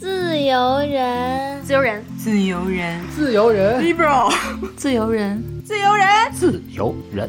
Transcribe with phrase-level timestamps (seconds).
[0.00, 4.32] 自由人，自由人，自由人，自由人，liberal，
[4.76, 7.28] 自由人，自由人，自由人。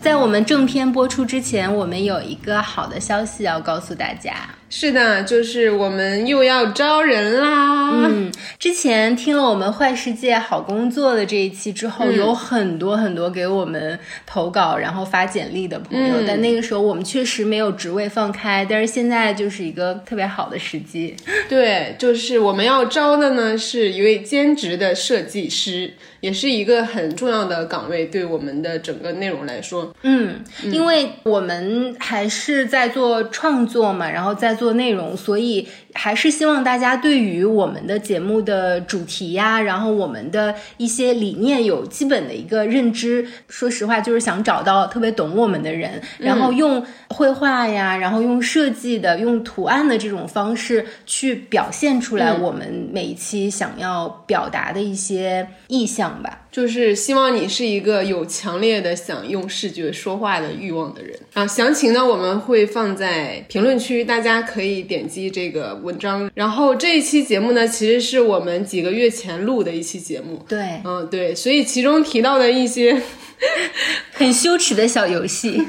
[0.00, 4.32] 在我们正片播出之前，我们有一个好的消息要告诉大家。
[4.70, 7.90] 是的，就是我们又要招人啦。
[7.90, 21.16] 嗯，之前听了我们坏世界好工作的这一期之后，有很多很多给我们投稿然后发简历的朋友，但那个时候我们确实没有职位放开，但是现在就是一个特别好的时机。
[21.48, 25.94] 对，就是我们要招的呢，是一位兼职的设计师。
[26.20, 43.26] 也是一个很重要的岗位，对我们的整个内容来说，嗯，因为我们还是在做创作嘛，然后在做内容，所以还是希望大家对于我们的节目的主题呀，然后我们的一些理念有基本的一个认知。
[43.48, 56.08] 说实话，就是想找到特别懂我们的人，然后用绘画呀，然后用设计的、用图案的这种方式去表现出来我们每一期想要表达的一些意向。
[56.08, 61.46] 吧，就是希望你是一个有强烈的想用视觉说话的欲望的人啊。
[61.46, 66.30] 详情呢，我们会放在评论区，大家可以点击这个文章。
[66.34, 70.44] 然后这一期节目呢，其实是我们几个月前录的一期节目。
[70.48, 73.00] 对，嗯，对，所以其中提到的一些。
[74.12, 75.62] 很羞耻的小游戏，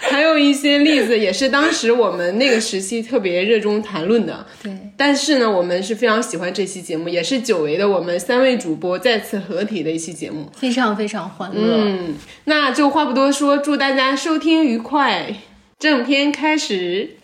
[0.00, 4.46] 还有一些例子也是当时我们那个时期特别热衷谈论的。
[4.62, 11.84] 对，但是呢，我们是非常喜欢这期节目，也是久违的我们三位主播再次合体的一期节目，非常非常欢乐。
[11.84, 15.36] 嗯，那就话不多说，祝大家收听愉快，
[15.78, 17.16] 正片开始。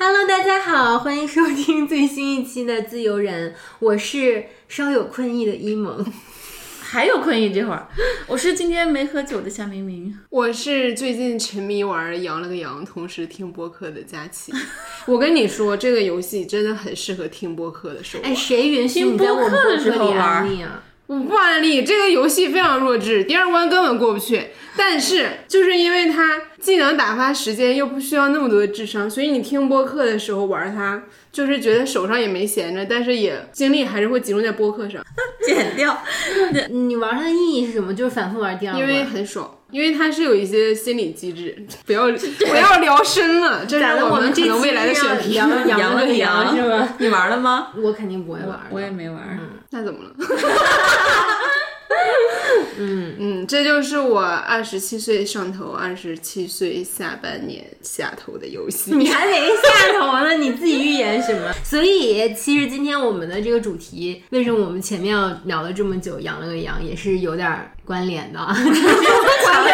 [0.00, 6.06] Hello，大家好，欢迎收听最新一期的《自由人》，我是稍有困意的一萌，
[6.80, 7.88] 还有困意这会儿，
[8.28, 14.52] 我是今天没喝酒的夏明明，我是最近沉迷玩羊了个羊，同时听播客的佳琪。
[15.06, 18.22] 我跟你说，这个游戏真的很适合听播客的时候。
[18.22, 20.84] 哎，谁允许你在我们播客里安利啊？
[21.08, 24.48] 我不安利，这个游戏非常弱智，第二关根本过不去。
[24.76, 31.02] 但是就是因为它既能打发时间，又不需要那么多的智商，所以你听播客的时候玩它，
[31.32, 35.02] 就是觉得手上也没闲着，但是也精力还是会集中在播客上。
[35.46, 35.98] 剪掉。
[36.68, 37.94] 你玩它的意义是什么？
[37.94, 38.86] 就是反复玩第二关。
[38.86, 41.56] 因为很爽，因为它是有一些心理机制。
[41.86, 42.02] 不要
[42.46, 45.32] 不要聊深了，这是我们可能未来的选题。
[45.32, 46.96] 羊羊了羊是吧？
[46.98, 47.68] 你玩了吗？
[47.82, 48.60] 我肯定不会玩。
[48.70, 49.18] 我也没玩。
[49.70, 50.14] 那怎么了？
[52.80, 58.92] 嗯嗯，这就是我二十七岁上头，二十七岁下半年下头的游戏。
[58.94, 61.52] 你还没下头呢，你自己预言什么？
[61.64, 68.38] 所以其实今天我们的这个主题，为什么我们前面要聊了这么久，养了个羊，也是有点关联的。
[69.44, 69.66] 强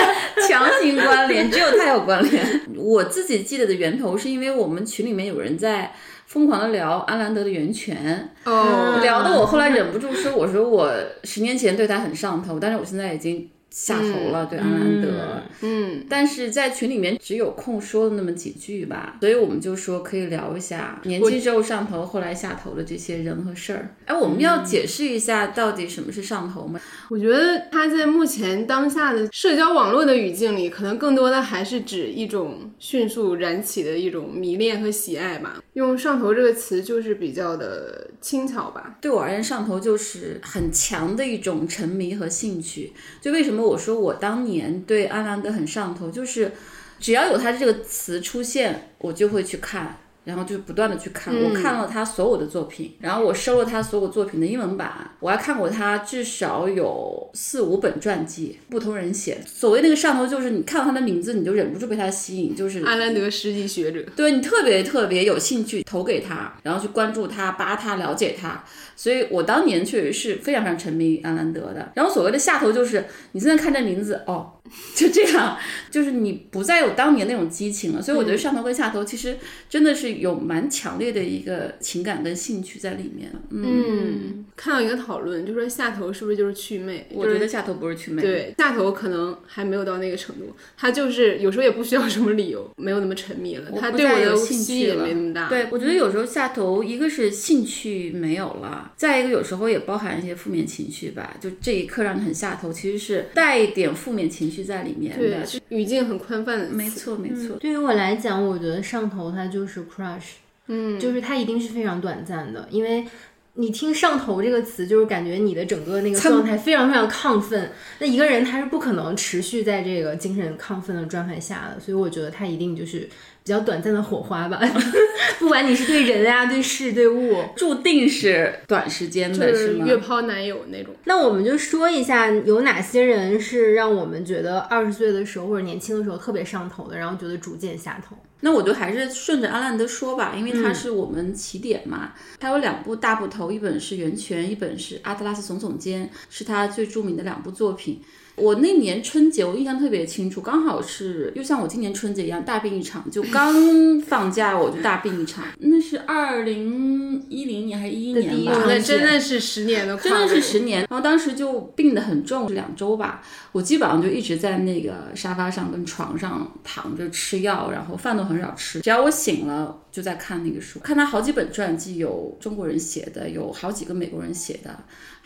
[0.49, 2.63] 强行关联，只有它有关联。
[2.77, 5.95] 我自己记得的源头是因为我们群里面有人在。
[6.35, 13.49] 疯狂的聊安兰德的源泉，哦，聊的我后来忍不住说，我说我十年前对他很上头，但是我现在已经。
[13.75, 23.97] 下头了，对安兰德，嗯，但是在群里面只有空说了那么几句吧，所以我们就说可以聊一下年轻时候上头，后来下头的这些人和事儿。
[24.05, 26.79] 哎，我们要解释一下到底什么是上头吗？
[27.11, 35.61] 我觉得他在目前当下的社交网络的语境里，可能更多的还是指一种迅速燃起的一种迷恋和喜爱吧。
[35.73, 38.97] 用上头这个词就是比较的轻巧吧。
[39.01, 42.93] 对我而言，上头就是很强的一种沉迷和兴趣。
[43.21, 43.64] 就为什么？
[43.65, 46.53] 我说我当年对阿兰德很上头，就是
[46.99, 49.99] 只要有他这个词出现，我就会去看。
[50.25, 59.39] 然后就不断的去看，我看了他所有的作品，然后我收了他所有作品的英文版，我还看过他至少有四五本传记，不同人写。
[59.47, 68.65] 所谓那个上头，就是你看到他的名字，你就忍不住被他吸引，就是安兰德实际学者，对你特别特别有兴趣投给他，然后去关注他，扒他，了解他。
[68.97, 71.93] 所以我当年确实是非常非常沉迷安兰德的。
[71.95, 74.53] 然后所谓的下头，就是你现在看这名字，哦。
[74.97, 75.59] 就这样，
[75.91, 79.37] 就是你不再有当年那种激情了，所以我觉得上头跟下头其实
[79.69, 83.31] 真的是有蛮强烈的一个情感跟兴趣在里面。
[83.51, 87.07] 嗯，看到一个讨论，就说下头是不是就是祛魅？
[87.11, 95.49] 我觉得下头不是祛魅，对，下头可能还没有到那个程度，他就是有时候也不需要什么理由，没有那么沉迷了，他对我的兴趣也没那么大。
[95.49, 104.65] 对，我觉得有时候下头一个是兴趣没有了，再一个有时候也包含一些负面情绪吧，就这一刻让你很下头，其实是带一点负面情绪。
[104.65, 107.57] 在里面的语境很宽泛的，没错没错。
[107.57, 110.35] 对于我来讲，我觉得上头它就是 crush，
[110.67, 113.07] 嗯，就是它一定是非常短暂的，因为
[113.55, 117.71] 你听“上头”这个词，就是感觉你的整个那个状态非常非常亢奋。
[118.01, 123.09] 那一个人他是不可能持续在这个精神亢奋的状态下的，所以我觉得他一定就是
[123.45, 124.59] 比较短暂的火花吧。
[125.39, 129.85] 不管你是对人啊、 对事、对物，注定是短时间的，就是吗？
[129.87, 130.95] 约炮男友那种。
[131.05, 138.17] 那我们就说一下有哪些人是让我们觉得二十岁的时候或者年轻的时候特别上头的，然后觉得逐渐下头。
[138.41, 142.13] 那我就还是顺着阿兰德说吧，因为他是我们起点嘛。
[142.39, 148.01] 他有两部大部头，一本是《源泉》，一本是《阿特拉斯耸耸肩》，是他最著名的两部作品。
[148.37, 155.45] 我那年春节我印象特别清楚，刚好是又像我今年春节一样大病一场，就刚放假我就大病一场。
[155.61, 158.65] 那是二零一零年还是一一年吧？
[158.67, 160.81] 那真的是十年的，真的是十年。
[160.91, 163.23] 然后当时就病得很重，两周吧，
[163.53, 168.81] 我基本上就一直在那个沙发上跟床上躺着吃药，然后饭都很少吃。
[168.81, 174.77] 只要我醒了，就在看那个书，看他好几本传记，有中国人写的，有好几个美国人写的。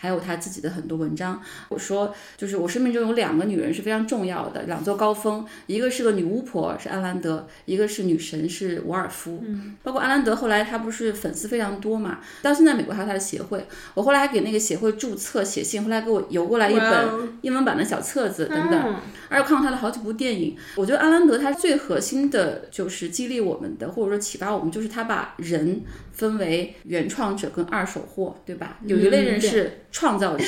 [0.00, 1.42] 还有他自己的很多文章。
[1.68, 9.42] 我说，就是我生命中有两个女人是非常重要的，两座高峰，一个是个女巫婆，是安兰德；一个是女神，是伍尔夫。
[9.44, 13.66] 嗯，包括安兰德后来他不是粉丝非常多嘛，到现在美国还有他的协会。
[13.94, 17.08] 我后来还给那个协会注册写信，后来给我邮过来一本
[17.40, 18.96] 英文版的小册子等等。
[19.28, 20.56] 而且看过他的好几部电影。
[20.76, 25.82] 我觉得安兰德他最核心的就是激励我们的，或者说启发我们，就是他把人
[26.12, 28.78] 分为原创者跟二手货，对吧？
[28.84, 29.72] 有一类人是。
[29.90, 30.44] 创造者，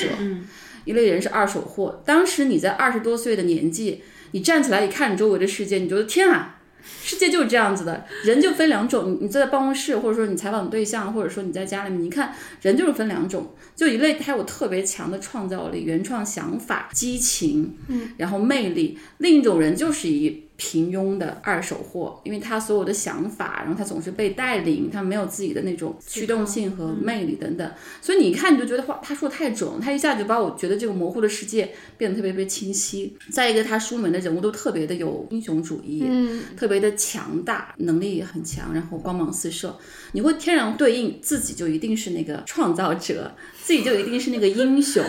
[0.85, 2.01] 一类人是二手货。
[2.05, 6.61] 当时你在二十多岁的年纪，你站起来一看你周围的世界，你觉得天啊，
[7.03, 8.05] 世界就是这样子的。
[8.23, 20.43] 人就分两种，你坐在办公室，或者说你采访对象，或者说你在家里面，你看人就是分两种，就一类他有特别强的创造力、原创想法、激情，嗯，然后魅力；另一种人就是以。
[20.61, 33.17] 平庸的二手货，因为他所有的想法，然后他总是被带领，他没有自己的那种驱动性和魅力等等，所以你一看你就觉得话，他说的太准，他一下就把我觉得这个模糊的世界变得特别特别清晰。
[33.31, 39.75] 再一个，他书里面的人物都特别的有英雄主义，嗯，特别的强大，能力很强，然后光芒四射，
[40.11, 45.03] 你会天然对应自己就一定是那个创造者，自己就一定是那个英雄，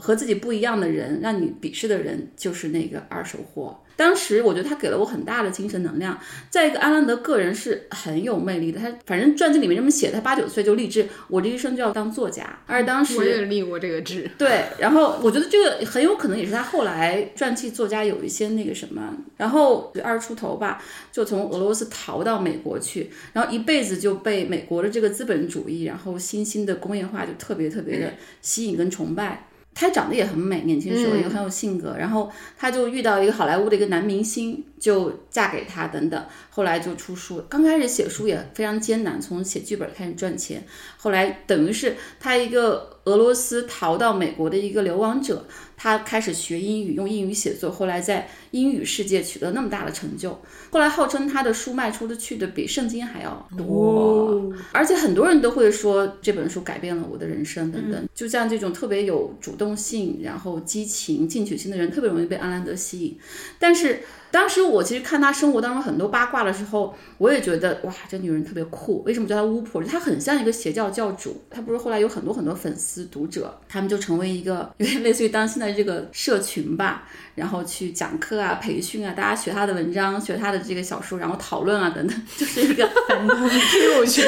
[0.00, 3.82] 和自己不一样的人，让你鄙视的人就是那个二手货。
[3.96, 6.18] 当时我觉得他给了我很大的精神能量。
[6.48, 8.80] 再一个，阿兰德个人是很有魅力的。
[8.80, 12.60] 他反正传记里面这么写，他八九岁就立志，我这一生就要当作家。
[12.66, 14.30] 而当时我也立过这个志。
[14.38, 19.14] 对，然后我觉得这个很有可能也是他后来传记作家有一些那个什么。
[19.36, 20.82] 然后二十出头吧，
[21.12, 29.48] 就从俄罗斯逃到美国去，然后一辈子就被美国的这个资本主义，然后新兴的工业化就特别特别的吸引跟崇拜。
[29.74, 36.26] 她长得也很美，年轻时候也很有性格，然后她就遇到一个好莱坞的一个男明星，就嫁给他等等，
[36.60, 37.42] 后来就出书。
[37.48, 40.62] 刚开始写书也非常艰难，从写剧本开始赚钱，
[40.98, 45.46] 后来等于是他一个俄罗斯逃到美国的一个流亡者。
[45.78, 50.38] 他开始学英语，用英语写作，后来在英语世界取得那么大的成就。
[50.68, 58.06] 后来号称他的书卖出的去的比圣经还要多，而且很多人都会说这本书改变了我的人生等等。
[58.14, 63.18] 就像这种特别有主动性、然后激情、进取心的人，特别容易被安兰德吸引。
[63.58, 64.00] 但是。
[64.30, 69.02] 当时我其实看她生活当中很多八卦的时候，我也觉得哇，这女人特别酷。
[69.04, 69.82] 为什么叫她巫婆？
[69.82, 71.42] 她很像一个邪教教主。
[71.50, 84.22] 她不是后来有很多很多粉丝读者，他们就成为一个有 点类似于当现在这个社群吧，然后去讲课啊、培训啊，大家学她的文章、学她的这个小说，然后讨论啊等等， 就是一个 很有趣，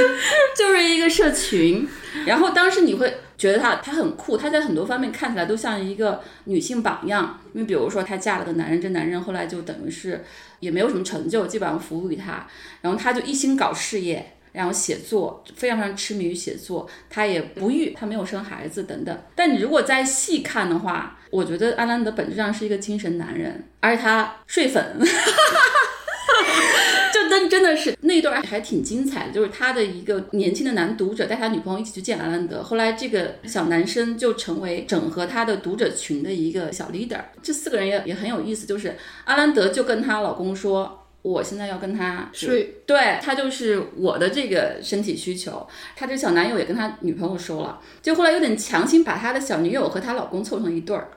[0.57, 1.89] 就是一个社群。
[2.27, 3.13] 然后当时你会
[3.43, 7.41] 觉得她她很酷，她在很多方面看起来都像一个女性榜样。
[7.53, 10.25] 因为比如说她嫁了个男人，这男人后来就等于是
[10.61, 12.47] 也没有什么成就，基本上服务于她。
[12.83, 16.89] 然后她就一心搞事业，然后写作，非常非常痴迷于写作。
[17.11, 19.19] 他也不育，他没有生孩子等等。
[19.35, 24.97] 但你如果再细看的话，我觉得阿兰德本质上是一个精神男人，而且他睡粉。
[27.13, 37.19] 就真真的是那一段还挺精彩的，就是他的一个年轻的男读者带他女朋友一起去见阿兰德，后来这个小男生就成为整合他的读者群的一个小 leader。
[37.43, 45.67] 这四个人也也很有意思，就是阿兰德就跟她老公说，我现在要跟他睡，对他就是我的这个身体需求。
[45.97, 51.09] 他这小男友也跟他女朋友说了，就后来有点强行把他的小女友和他老公凑成一对儿。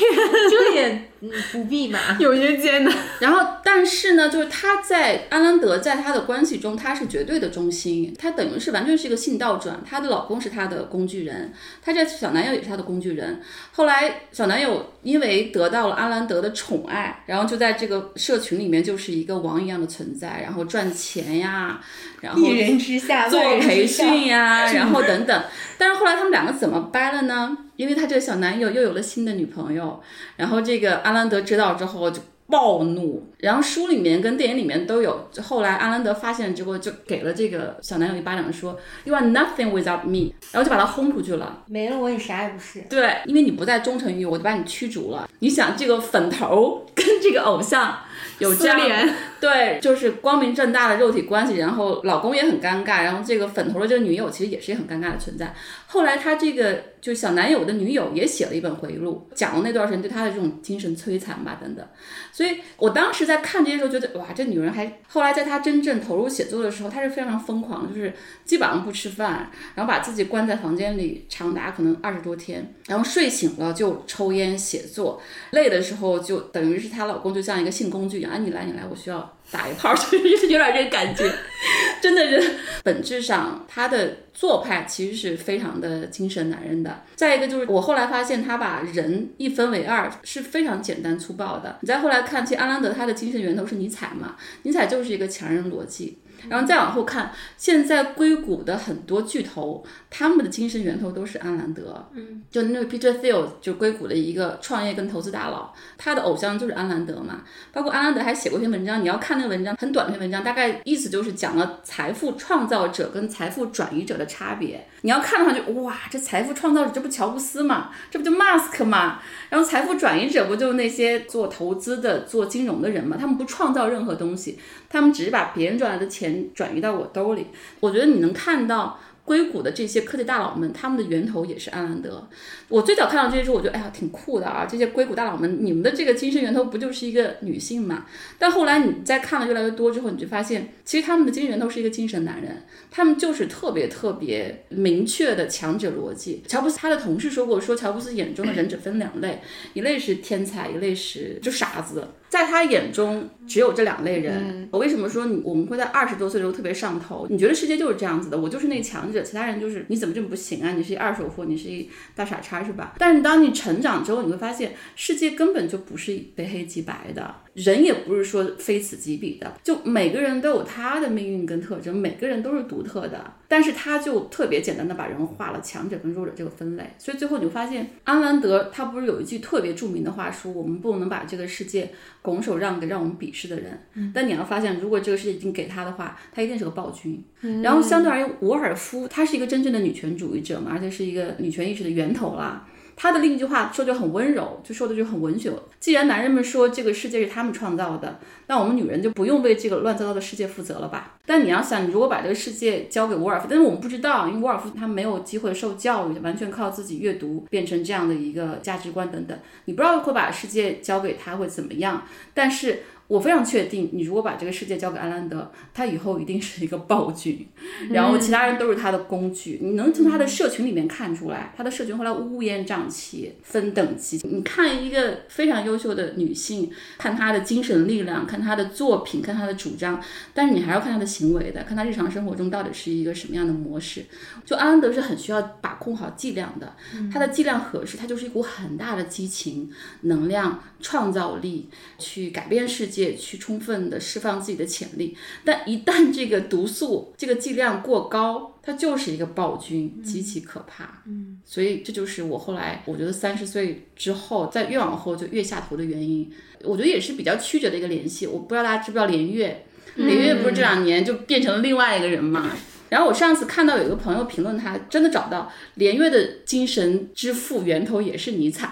[0.50, 2.16] 这也嗯不必吧。
[2.18, 2.94] 有些艰难。
[3.20, 9.80] 然后，但是呢，就是他在安兰德在他的关系中，他是绝对的中心，他等于是完全是一个性倒转。
[9.88, 13.40] 她的老公是她的工具人，她这小男友也是她的工具人。
[13.72, 21.80] 后来，小男友因为得到了安兰德的宠爱，然后就在这个社群里面就是一个王一样的存在，然后赚钱呀，
[22.20, 25.42] 然后一人之下，做培训呀，然后等等。
[25.76, 27.56] 但是后来他们两个怎么掰了呢？
[27.80, 29.98] 因为他这个小男友又有了新的女朋友，
[30.36, 35.30] 然后这个阿兰德知道之后就暴怒，然后书里面跟电影里面都有。
[35.42, 41.62] 后来阿兰德发现之后，就给了这个小男友一巴掌，说 “You are nothing without me”，然后就把他轰出去了。
[41.68, 42.82] 没了我，你啥也不是。
[42.82, 45.26] 对，因为你不再忠诚于我，我就把你驱逐了。
[45.38, 48.00] 你想这个粉头跟这个偶像
[48.40, 55.54] 有这样撕连对，就是光明正大的肉体关系，然后老公也很尴尬，然后这个粉头的这个女友其实也是一很尴尬的存在。
[55.86, 61.84] 后来他这个就小男友的女友也写了一本回忆录，讲了那段时间对他的这种精神摧残吧等等。
[62.30, 68.12] 所以我当时在看这些时候，觉得哇，这女人还后来在她真正投入写作的时候，她是非常疯狂，就是
[68.44, 75.20] 基本上不吃饭，然后把自己关在房间里长达可能二十多天，然后睡醒了就抽烟写作，
[75.50, 81.24] 累的时候就等于是她老公就像一个性工具一样，啊你来你来，我需要打一炮，就是有点这个感觉，
[82.00, 87.02] 真的是本质上他的做派其实是非常的精神男人的。
[87.16, 91.78] 再一个就是我后来发现他把人一分为二是非常简单粗暴的。
[91.80, 96.18] 你再后来看，其实安兰德他的精神源头是尼采嘛，尼采就是一个强人逻辑。
[96.48, 102.08] 然后再往后看，现在硅谷的很多巨头，他们的精神源头都是安兰德。
[102.14, 107.42] 嗯，就那个 Peter Thiel，就硅谷的一个创业跟投资大佬，他的偶像就是安兰德嘛。
[107.72, 114.86] 包括安兰德还写过一篇文章，你要看那个文章，很短的篇文章，大概意思就是讲了财富创造者跟财富转移者的差别。
[115.02, 119.20] 你要看的话就，哇，这财富创造者这不乔布斯嘛，这不就 Mask 嘛？
[119.48, 123.16] 然后财富转移者不就那些做投资的、做金融的人嘛？
[123.18, 124.58] 他们不创造任何东西，
[124.90, 127.46] 他们只是把别人赚来的钱转移到我兜里。
[127.80, 129.00] 我觉得你能看到。
[129.22, 132.26] 硅谷的这些科技大佬们，他们的源头也是安兰德。
[132.66, 134.66] 我最早看到这些时候，我觉得哎呀挺酷的啊！
[134.68, 138.06] 这些硅谷大佬们，你们的这个精神源头不就是一个女性嘛？
[138.40, 146.42] 但后来你在看了越来越多之后，你就发现，其实他们的精神源头是一个精神男人，他们就是特别特别明确的强者逻辑。
[146.48, 149.40] 乔布斯他的同事说过，说乔布斯眼中的人只分两类，
[149.74, 152.08] 一类是天才，一类是就傻子。
[152.30, 154.68] 在他眼中，只有这两类人。
[154.70, 157.26] 我为什么说你我们会在二十多岁的时候特别上头？
[157.28, 160.72] 你觉得世界就是这样子的，我就是那个强者，其他人就是你怎么这么不行啊？
[160.72, 162.94] 你是一二手货，你是一大傻叉是吧？
[162.98, 173.32] 但是当你成长之后，你会发现世界根本就不是非黑即白的，人也不是说非此即彼的，就每个人都有他的命运跟特征，每个人都是独特的。
[173.48, 181.90] 但是他就特别简单的把人划了强者跟弱者这个分类，所以最后你会发现，安兰德他不是有一句特别著名的话说，我们不能把这个世界
[182.22, 184.12] 拱手让给让我们鄙视的人。
[184.14, 187.20] 但你要发现，如果这个世界已经给他的话，他一定是个暴君。
[187.62, 192.68] 然后相对而言，伍尔夫他是一个真正的女权主义者嘛，而且是一个女权意识的源头啦。
[193.02, 195.50] 他的另一句话说就很温柔，就说的就很文学。
[195.78, 201.14] 既然男人们说这个世界是他们创造的，那我们女人就不用为这个乱糟糟的世界负责了吧？
[201.24, 212.02] 但你要想，你如果把这个世界交给沃尔夫，但是我们不知道，因为沃尔夫他没有机会受教育，完全靠自己阅读变成这样的一个价值观等等，你不知道会把世界交给他会怎么样。
[212.34, 212.80] 但是
[213.10, 217.44] 我非常确定，你如果把这个世界交给安兰德，他以后一定是一个暴君，
[217.90, 219.58] 然后其他人都是他的工具。
[219.60, 224.20] 你能从他的社群里面看出来，他的社群后来乌烟瘴气、分等级。
[224.22, 230.00] 你看一个非常优秀的女性，看她的精神力量，看她的作品，看她的主张，
[230.32, 234.04] 但是你还要看她的行为的，看她日常生活中到底是一个什么样的模式。
[234.44, 236.76] 就安兰德是很需要把控好剂量的，
[237.12, 239.68] 它的剂量合适，它就是一股很大的激情、
[240.02, 241.68] 能量、创造力，
[241.98, 243.00] 去改变世界。
[243.16, 251.02] 去充分的释放自己的潜力，但一旦这个毒素这个剂量过高，它就是一个暴君，极其可怕。
[251.06, 256.30] 嗯，所以这就是我后来我觉得三十岁之后，再越往后就越下头的原因。
[256.62, 258.26] 我觉得也是比较曲折的一个联系。
[258.26, 262.50] 我不知道大家知不知道连月，连月不是这两年就变成了另外一个人嘛？
[262.90, 268.68] 然后我上次看到有一个朋友评论他，真的找到连岳的精神之父源头也是尼采，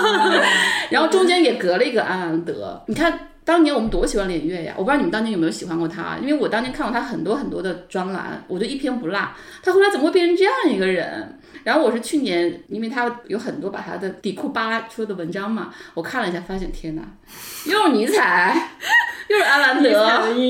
[0.88, 2.82] 然后中间也隔了一个安安德。
[2.88, 3.28] 你看。
[3.46, 4.72] 当年我们多喜欢连岳呀！
[4.74, 9.18] 我不知道你们当年有没有喜欢过他，因为我当年看过他很多很多的专栏，我就一篇不落。
[9.62, 11.38] 他后来怎么会变成这样一个人？
[11.64, 17.02] 然后我是去年，因为他有很多把他的底裤扒拉出的文章嘛，我看了一下，发现天哪，
[17.66, 18.70] 又是尼采，
[19.28, 19.90] 又是阿兰德，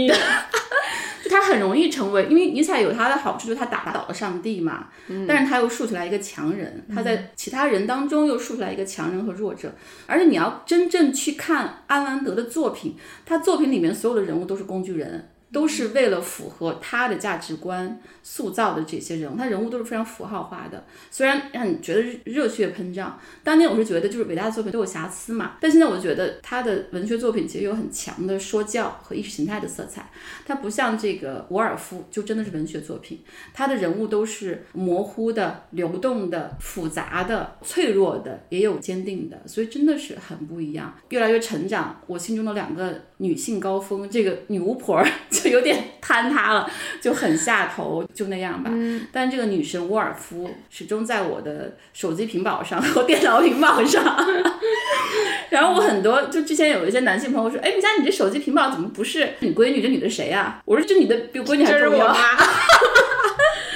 [0.09, 0.15] 就
[1.31, 4.89] 他很容易成为，因为尼采有他的好处，就是他打倒了上帝嘛，
[5.27, 9.73] 但是他又竖起来一个强人，他在其他人当中又竖起来一个强人和弱者，
[10.07, 15.31] 而且你要真正去看阿兰德的作品，他作品里面所有的人物都是工具人。
[15.53, 20.85] 都是为了符合他的价值观塑造的这些人物，他人物都是非常符号化的。
[21.11, 30.11] 虽然让你觉得热血膨胀，当年我是觉得就是伟大的作品都有瑕疵嘛，但现在我觉得他的文学作品其实有很强的说教和意识形态的色彩。
[30.47, 33.21] 他不像这个沃尔夫，就真的是文学作品，
[33.53, 42.01] 他的人物都是模糊的、流动的、复杂的、脆弱的，也有坚定的，所以真的是很不一样，越来越成长。
[42.07, 45.05] 我心中的两个女性高峰，这个女巫婆。
[45.29, 48.71] 就有点坍塌了，就很下头，就那样吧。
[49.13, 54.03] 但这个女神沃尔夫始终在我的手机屏保上 和电脑屏保上。
[55.51, 59.81] 然后我很多就之前有一些男性朋友说：“哎，你家你这手机屏保怎么不是你闺女？
[59.83, 62.15] 这女的谁呀？”我说：“这女的比我闺女还重要。”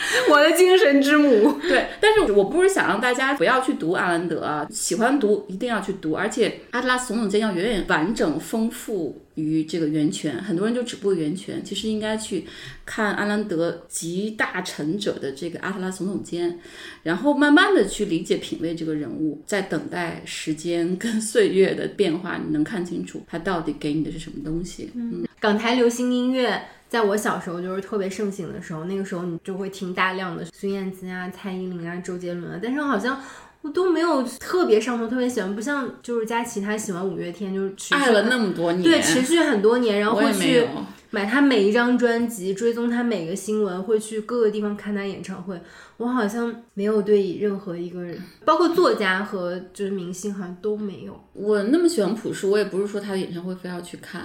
[0.30, 1.58] 我的精神之母。
[1.60, 10.42] 对，但是我不是想让大家不要去读阿兰德啊，喜欢读一定要去读，而且阿特拉斯总统间要远远完整丰富于这个源泉。
[10.42, 12.44] 很多人就只不源泉，其实应该去
[12.84, 16.58] 看阿兰德集大成者的这个阿特拉斯总统间，
[17.02, 24.90] 然后慢慢的去理解品味这个人物，在等待时间跟岁月的变化，你能看清楚他到底给你的是什么东西。
[24.94, 26.62] 嗯，港台流行音乐。
[26.88, 33.20] 在我小时候就是特别盛行的时候，那个时候你就会听大量的孙燕姿啊、蔡依林啊、周杰伦啊，但是好像
[33.62, 40.66] 我都没有特别上头、特别喜欢，不像就是佳琪她喜欢五月天，就是爱了那么多年，对，持续很多年，然后会去。
[41.10, 45.58] 买他每一张专辑，追踪他每个新闻，会去各个地方看他演唱会。
[45.96, 51.24] 我好像没有对任何一个人，包括作家和就是明星，好像都没有。
[51.32, 54.22] 我那么喜欢朴树，我也不是说他的演唱会非要去看。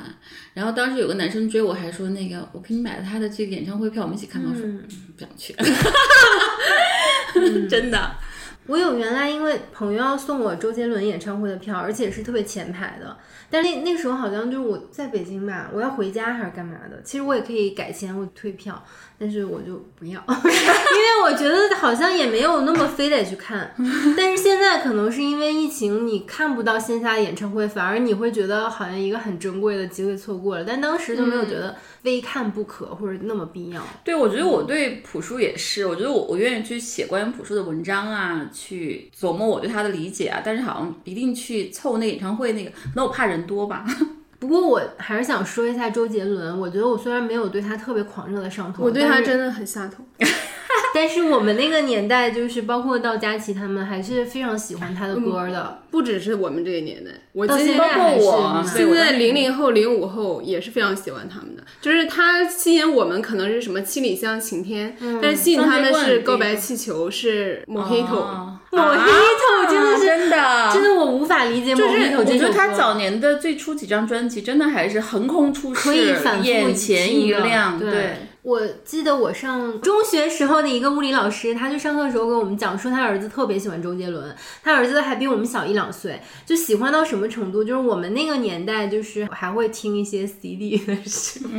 [0.53, 4.41] 然后当时有个男生追我，还说那个我给你买了他的这个演唱会票，我们一起看。
[4.43, 4.61] 我说
[5.15, 5.55] 不想去，
[7.67, 8.11] 真的。
[8.67, 13.17] 我有原来因为朋友要送我周杰伦演唱会的票，而且是特别前排的。
[13.49, 17.01] 但那那时候好像就是我在北京吧，我要回家还是干嘛的？
[17.03, 18.83] 其实我也可以改签或退票，
[19.19, 23.73] 但是我就不要， 因为我觉得好像也没有那么非得去看。
[24.17, 30.65] 但是现在可能是因为疫情，你看不到线下演唱会，反而你会觉得好像一个很珍贵的机会错过了。
[30.65, 33.81] 但当时就没有觉得非看不可或者那么必要。
[34.03, 43.43] 对，我觉得我对朴树也是，我觉得我我愿意去写关于朴树的文章啊，去琢磨我对他的理解啊，但是好像一定去凑那演唱会那个，那我怕人。
[43.45, 43.85] 多吧，
[44.43, 46.59] 不过我还是想说一下周杰伦。
[46.59, 50.03] 我觉得我虽然没有对他特别狂热的上头，我对他真的很下头。
[50.93, 55.79] 但是我们那个年代，就是包括到佳琪他们，还是非常喜欢他的歌的。
[55.89, 58.25] 不只是我们这个年代，我到现在还是。
[58.77, 61.63] 现在零零后、零五后也是非常喜欢他们的。
[61.81, 68.53] 就是他吸引我们，可能是什么七里香、晴天，但是吸引他们是告白气球，是 Mojito。
[68.71, 71.75] Mojito 真的是真的，真的我无法理解。
[71.75, 78.29] 就是我觉得他早年的最初几张专辑，真的还是横空出世，眼前一亮，对。
[78.43, 91.49] 我记得我上中学时候的一个物理老师，他就上课的时候跟我们讲说，他儿子特别喜欢周杰伦，他儿子还比我们小一两岁，就喜欢到什么程度，就是我们那个年代就是还会听一些 CD 的时候，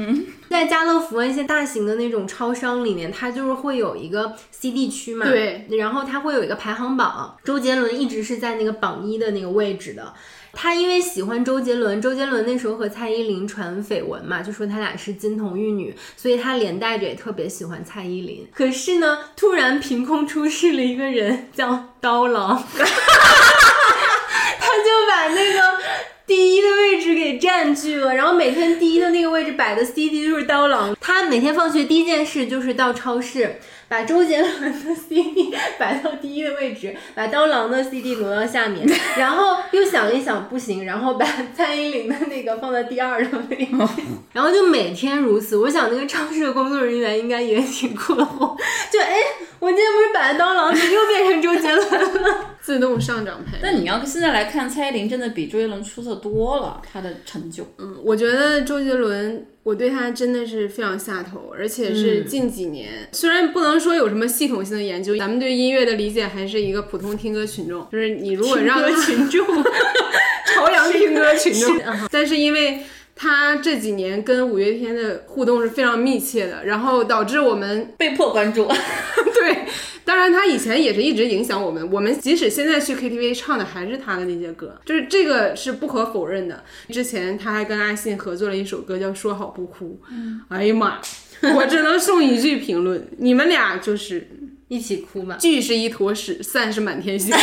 [0.51, 10.13] 在家乐福一些大型的那种超商里面，它就是会有一个 CD 区嘛，对，然后它会有一个排行榜，周杰伦一直是在那个榜一的那个位置的。
[10.55, 18.47] 他因为喜欢周杰伦，周杰伦那时候和蔡依林传绯闻嘛，就说他俩是金童玉女，所以他连带着也特别喜欢蔡依林。
[18.55, 22.87] 可是呢，突然凭空出世了一个人叫刀郎， 他
[24.79, 25.79] 就把那个
[26.27, 26.54] 第一
[26.95, 30.97] 位置给占据了，然后每天第一的那个位置摆的 CD 就是刀郎。
[31.01, 33.57] 他每天放学第一件事就是到超市。
[33.87, 38.85] 把周杰伦的 CD 摆到第一的位置，把刀郎的 CD 挪到下面，
[39.17, 43.73] 然后又想一想不行，然后把蔡依林的那个放在第二的位置，
[44.33, 45.57] 然后就每天如此。
[45.59, 48.57] 我想那个超市的工作人员应该也挺困惑，
[48.91, 49.17] 就哎，
[49.61, 52.51] 我今天不是摆了刀郎，怎么又变成周杰伦了？
[52.65, 53.59] 自动上涨排。
[53.63, 57.67] 那你要现在来看，蔡依林真的比周杰伦出色多了，她的成就。
[57.79, 59.47] 嗯，我觉得周杰伦。
[59.65, 69.47] 我对他真的是非常下头，而且是近几年，虽然不能说有什么系统性的研究，咱们对音乐的理解还是一个普通听歌群众，就是你如果让群众，
[70.55, 71.81] 朝阳听歌群众，
[72.13, 72.81] 但是因为
[73.17, 78.67] 他这几年跟五月天的互动是非常密切的，然后导致我们被迫关注，
[79.35, 79.65] 对。
[80.05, 80.25] 当然。
[80.35, 86.65] 他以前也是一直影响我们，我们即使现在去 KTV 唱的还是他的那些歌，就是这个是不可否认的。
[86.89, 90.01] 之前他还跟阿信合作了一首歌叫《说好不哭》，
[90.49, 90.99] 哎呀妈，
[91.55, 94.27] 我只能送一句评论： 你们俩就是
[94.69, 95.37] 一起哭嘛。
[95.37, 97.35] 聚是一坨屎，散是满天星。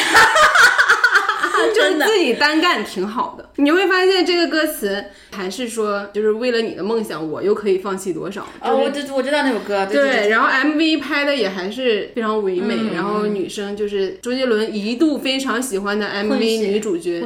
[1.73, 8.47] 就是自己单干挺好的，你会发现这个歌词还是说，就是为了你的梦想，我又可以放弃多少？
[8.61, 10.29] 哦，我知我知道那首歌，对对。
[10.29, 17.23] 然后 MV 拍的也还是非常唯美，然后女生就是周杰伦一度非常喜欢的 MV 女主角，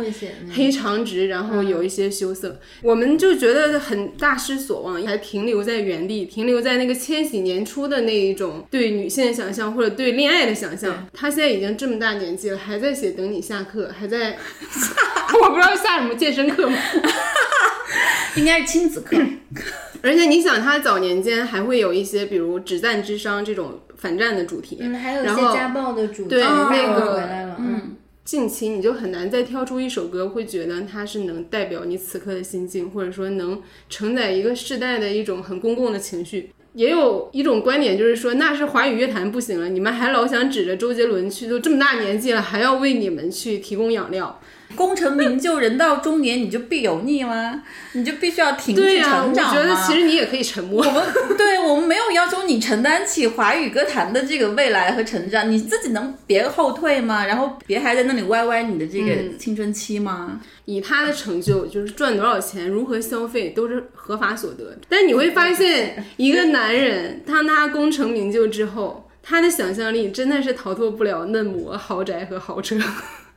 [0.54, 11.08] 黑长直，然后有一些羞涩，我们就觉得很大失所望，还停留在原地，停留在那个千禧年初的那一种对女性的想象或者对恋爱的想象。
[11.14, 14.25] 他现在已经这么大年纪了，还在写等你下课，还在。
[15.42, 16.78] 我不知道下什么健身课吗？
[18.36, 19.18] 应该是亲子课。
[20.02, 27.98] 而且你想，他早年间还会有一些，比如止战之殇这种反战的主题，嗯，还有一些家暴的主题，对那个回来了，嗯。
[28.24, 36.50] 近期你就很难再挑出一首歌，会觉得它是能代表你此刻的心境，或者说能承载一个世代的一种很公共的情绪。
[36.76, 44.40] 也有一种观点，就是说那是华语乐坛不行了，你们还老想指着周杰伦去，都这么大年纪了，还要为你们去提供养料。
[44.76, 47.64] 功成名就，人到中年，你就必油腻吗？
[47.94, 49.52] 你就必须要停止成长吗？
[49.52, 50.86] 我觉得其实你也可以沉默。
[50.86, 51.04] 我们
[51.38, 57.26] 对我们没有要求你承担起华语歌坛的这个未来和成长，你自己能别后退吗？
[57.26, 60.40] 然后别还在那里歪歪你的这个青春期吗？
[60.66, 64.78] 以他的成就，就是赚多少钱，如何消费都是合法所得。
[64.90, 72.76] 但你会发现，一个男人当他功成名就之后，他的想象力真的是逃脱不了嫩模、豪宅和豪车。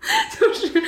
[0.39, 0.79] 就是，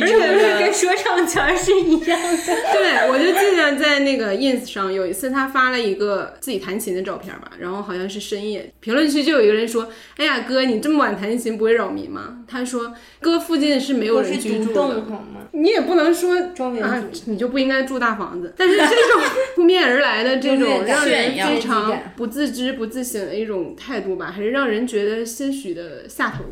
[0.00, 2.54] 而且跟说唱圈是一样的。
[2.74, 15.04] 对，我就记得在那个 ins 上有一次，他发了一个自己弹琴的照片吧，然后好像是深夜，评论区就有一个人说：“哎呀，哥，你这么晚弹琴不会扰民吗？”他说：“哥，附近是没有人居住的，
[15.52, 16.34] 你也不能说
[16.82, 19.22] 啊，你就不应该住大房子。”但是这种
[19.54, 26.44] 扑面而来的这种让人非常不自知不自省的一种态度吧，还是让人觉得些许的下头。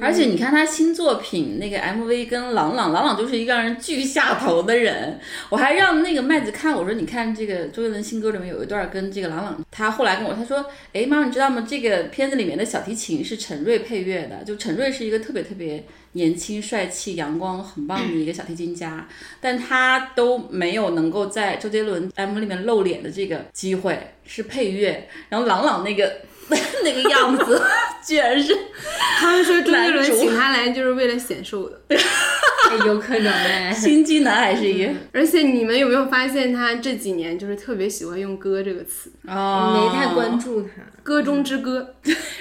[0.00, 5.18] 而且你看他新作品那个 MV 跟朗朗，朗朗就是一个让人巨下头的人。
[5.48, 11.66] 我还让那个麦子看，我说你看这个周杰伦新歌里面有一段跟这个朗朗，他后来跟我他说，哎妈，你知道吗？
[11.68, 19.08] 这个片子里面的小提琴是陈瑞配乐的，就陈瑞是一个特别特别年轻、帅气、阳光、很棒的一个小提琴家，
[19.40, 25.08] 但他都没有能够在周杰伦 MV 里面露脸的这个机会，是配乐。
[25.30, 26.18] 然后朗朗那个。
[26.84, 27.62] 那个样子，
[28.04, 28.56] 居然是
[29.18, 31.78] 他们说周杰伦请他来就是为了显瘦的，
[32.86, 34.92] 有可能哎，心机男还是一个。
[35.12, 39.10] 而且你们有没有发现他这几年就是特别喜欢用“歌”这个词？
[39.26, 41.94] 哦，没太关注他，歌中之歌，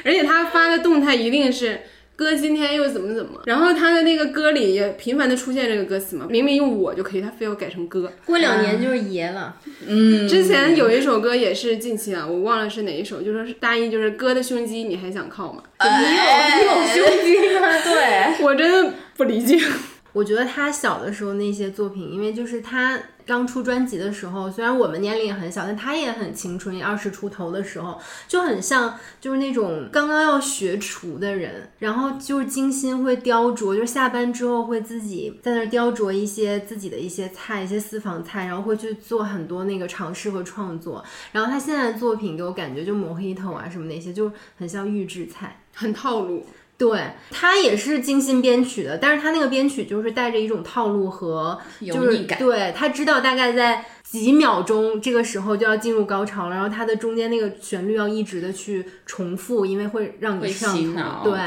[0.03, 1.81] 而且他发的动态一定是。
[2.23, 3.41] 哥今天又怎么怎么？
[3.45, 8.11] 然后他的那个歌里也频繁的出现这个歌词嘛，明明用我就可以，他非要改成哥。
[8.25, 9.55] 过两年就是爷了。
[9.85, 15.61] 嗯，之前有一首歌也是近期啊，我忘了是哪一首，就说是大意就是哥的胸肌你还想靠吗？
[15.79, 16.23] 你有
[16.55, 17.67] 你有胸肌吗？
[17.83, 19.59] 对，我真的不理解。
[20.13, 41.03] 我觉得他小的时候那些作品，因为就是他刚出专辑的时候，虽然我们年龄也很小，但他也很青春，二十出头的时候，就很像就是那种刚刚要学厨的人，然后就是精心会雕琢，就是下班之后会自己在那雕琢一些自己的一些菜，一些私房菜，然后会去做很多那个尝试和创作。
[41.31, 46.45] 然后他现在的作品给我感觉就抹黑头啊什么那些，就很像预制菜，很套路。
[46.83, 61.31] 对他也是精心编曲的，但是他那个编曲就是带着一种套路和就是对他知道大概在几秒钟这个时候就要进入高潮了，然后他的中间那个旋律要一直的去重复，因为会让你上头。
[61.31, 61.39] 对。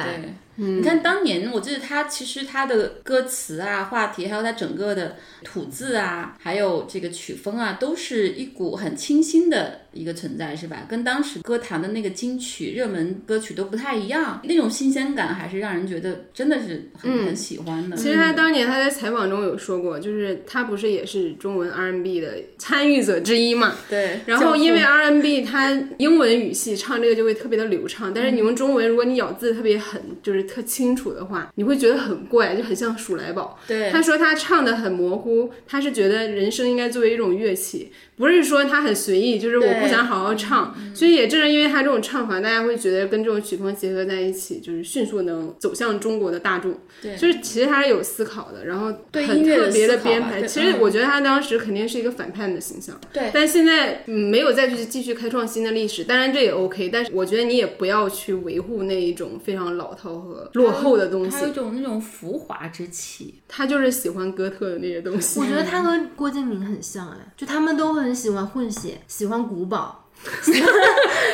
[0.59, 10.87] 你看当年，我记得他其实他的歌词啊、话题，还有他整个的吐字啊，还有这个曲风啊，都是一股很清新的一个存在，是吧？
[10.89, 17.97] 跟当时歌坛的那个金曲热门歌曲都不太一样，那种新鲜感还是让人觉得真的是很很喜欢的。
[17.97, 23.75] 其实他当年他在采访中有说过，就是他不是也是中文 R&B 的参与者之一嘛？
[23.91, 24.21] 对。
[24.27, 30.47] 然后因为 R&B 他英文语系唱这个就会特别的流畅，但是你用中文，如果你咬字特别狠，就是。
[30.47, 33.59] 特清楚的话，你会觉得很怪，就很像鼠来宝。
[33.67, 40.75] 对，他说他唱的很模糊，他是觉得人生应该作为一种乐器，不是说他很随意，就是我不想好好唱。
[40.95, 46.75] 所以也正是因为他这种唱法，大家会觉得跟这种曲风结合在一起，就是迅速能走向中国的大众。
[47.03, 50.43] 对就是其实他是有思考的，然后很对音乐的特别的编排。
[50.43, 52.99] 其实嗯我觉得他当时肯定是一个反叛的形象。
[53.13, 61.43] 对但现在嗯没有再去继续开创新的历史，当然这也 OK，但是我觉得你也不要去维护那一种非常老套和落后的东西还。
[61.43, 63.35] 有一种那种浮华之气。
[63.47, 65.45] 他就是喜欢哥特的那些东西我。
[65.45, 70.03] 觉得他和郭敬明很像哎，就他们都很喜欢混血，喜欢古堡。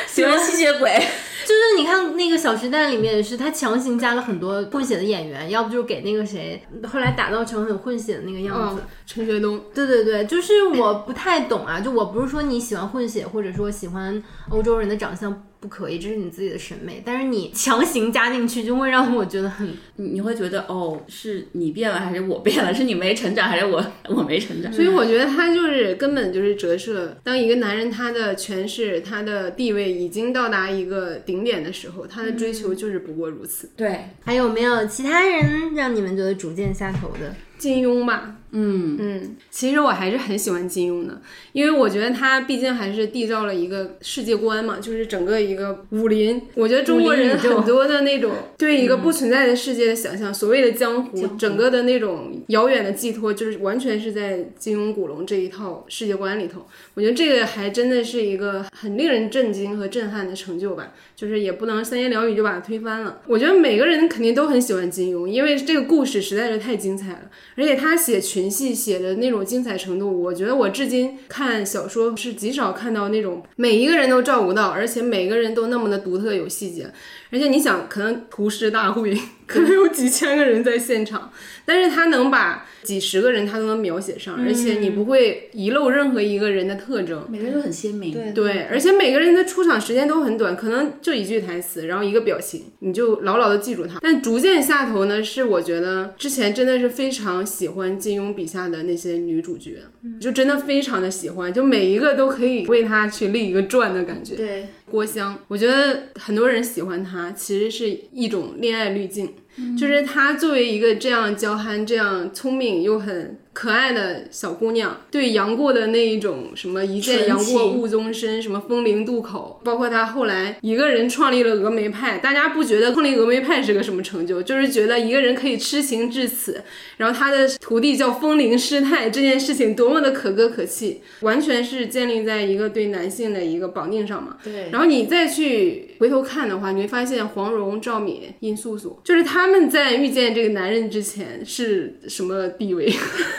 [0.05, 8.81] 喜欢吸血鬼，就是你看那个《小时代》里面也是，他强行加了很多混血的演员，要不就是给那个谁，后来打造成很混血的那个样子。
[8.81, 22.73] 嗯，陈学冬，对对对，就是我不太懂啊，就我不是说你喜欢混血，或者说喜欢欧洲人的长相不可以，这是你自己的审美，但是你强行加进去，就会让我觉得很你你会觉得哦，是你变了还是我变了？
[22.73, 24.73] 是你没成长还是我 我没成长？
[24.73, 33.69] 所以我觉得他就是根本就是折射，当一个男人他的权势、他的地位已经到达一个顶点的时候，他的追求就是不过如此。
[33.77, 37.33] 对，还有没有其他人让你们觉得逐渐下头的？
[37.63, 41.21] 金庸吧，嗯，嗯，其实我还是很喜欢金庸的，
[41.53, 46.41] 因为我觉得他毕竟还是缔造了一个世界观嘛，就是整个一个武林。
[46.55, 56.65] 我觉得中国人很多的那种对一个不存在的世界的想象，所谓的江湖，整个的那种遥远的寄托，就是完全是在金庸古龙这一套世界观里头。
[56.95, 60.91] 我觉得这个还真的是一个很令人震惊和震撼的成就吧，
[61.23, 63.21] 就是也不能三言两语就把它推翻了。
[63.27, 67.21] 我觉得每个人肯定都很喜欢金庸，因为这个故事实在是太精彩了。
[67.55, 76.91] 而且他写群戏写的那种精彩程度，我觉得我至今看小说是极少看到那种每一个人都照顾到，而且每个人都那么的独特有细节。
[77.31, 81.31] 而且你想，可能屠师大会可能有几千个人在现场，
[81.65, 87.25] 但是他能把几十个人他都能描写上，而且你不会遗漏任何一个人的特征。
[87.29, 88.33] 每个人都很鲜明。
[88.33, 93.99] 对，而且每个人的出场时间都很短，可能就一句台词，然后一个表情，你就牢牢的记住他。
[94.01, 99.77] 但逐渐下头呢，是我觉得之前真的是非常喜欢金庸笔下的那些女主角，
[100.19, 104.35] 就真的非常的喜欢，就每一个都可以为他去立一个传的感觉。
[104.35, 109.33] 对，郭襄，我觉得很多人喜欢她，其实是一种恋爱滤镜，
[109.75, 126.63] 就是她作为一个这样娇憨、这样聪明又很可爱的小姑娘，对杨过的那一种什么一见杨过误终身，什么风铃渡口，包括她后来一个人创立了峨眉派，大家不觉得创立峨眉派是个什么成就，就是觉得一个人可以痴情至此，
[126.97, 134.37] 然后他的徒弟叫风铃师太，这件事情多么的可歌可泣，完全是建立在一个对男性的一个绑定上嘛。
[134.43, 142.91] 对，然后你再去回头看的话，你会发现黄蓉、赵敏、殷素素，就是他们在遇见这个男人之前是什么地位？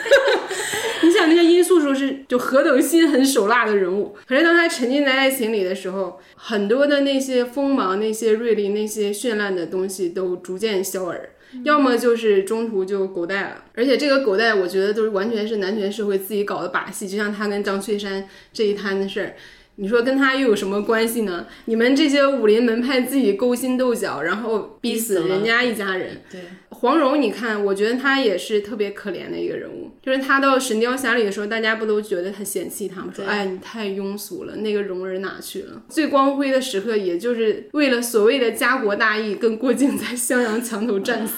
[1.03, 11.29] 你想，那个殷素素是就何等心狠手辣的人物，可是当他沉浸在爱情里的时候，很多的那些锋芒、那些锐利、那些绚烂的东西都逐渐消耳。
[11.63, 19.35] 要么就是中途就狗带了，而且这个狗带，我觉得都是完全是男权社会自己搞的把戏，就像他跟张翠山这一摊的事儿，
[19.77, 21.45] 你说跟他又有什么关系呢？
[21.65, 26.21] 你们这些武林门派自己勾心斗角，然后逼死人家一家人。
[26.31, 29.91] 对，黄蓉，你看，我觉得她也是特别可怜的一个人物。
[30.01, 33.11] 就是她到《神雕侠侣》的时候，大家不都觉得很嫌弃她吗？
[33.13, 35.83] 说，哎，你太庸俗了，那个蓉儿哪去了？
[35.89, 41.33] 最光辉的时刻，也就是为了所谓的家国大义，跟郭靖在襄阳墙头战死。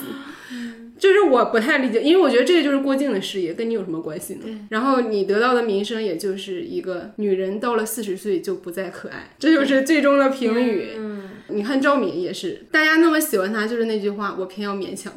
[1.00, 4.68] 就是我不太理解，因为我觉得这个就是郭靖的事业，跟你有什么关系呢？
[4.70, 10.90] 然后你得到的名声，也就是一个女人到了四十岁就不再可爱， 这就是最终的评语。
[10.98, 15.14] 嗯，你看赵敏也是，大家那么喜欢她，就是那句话，我偏要勉强。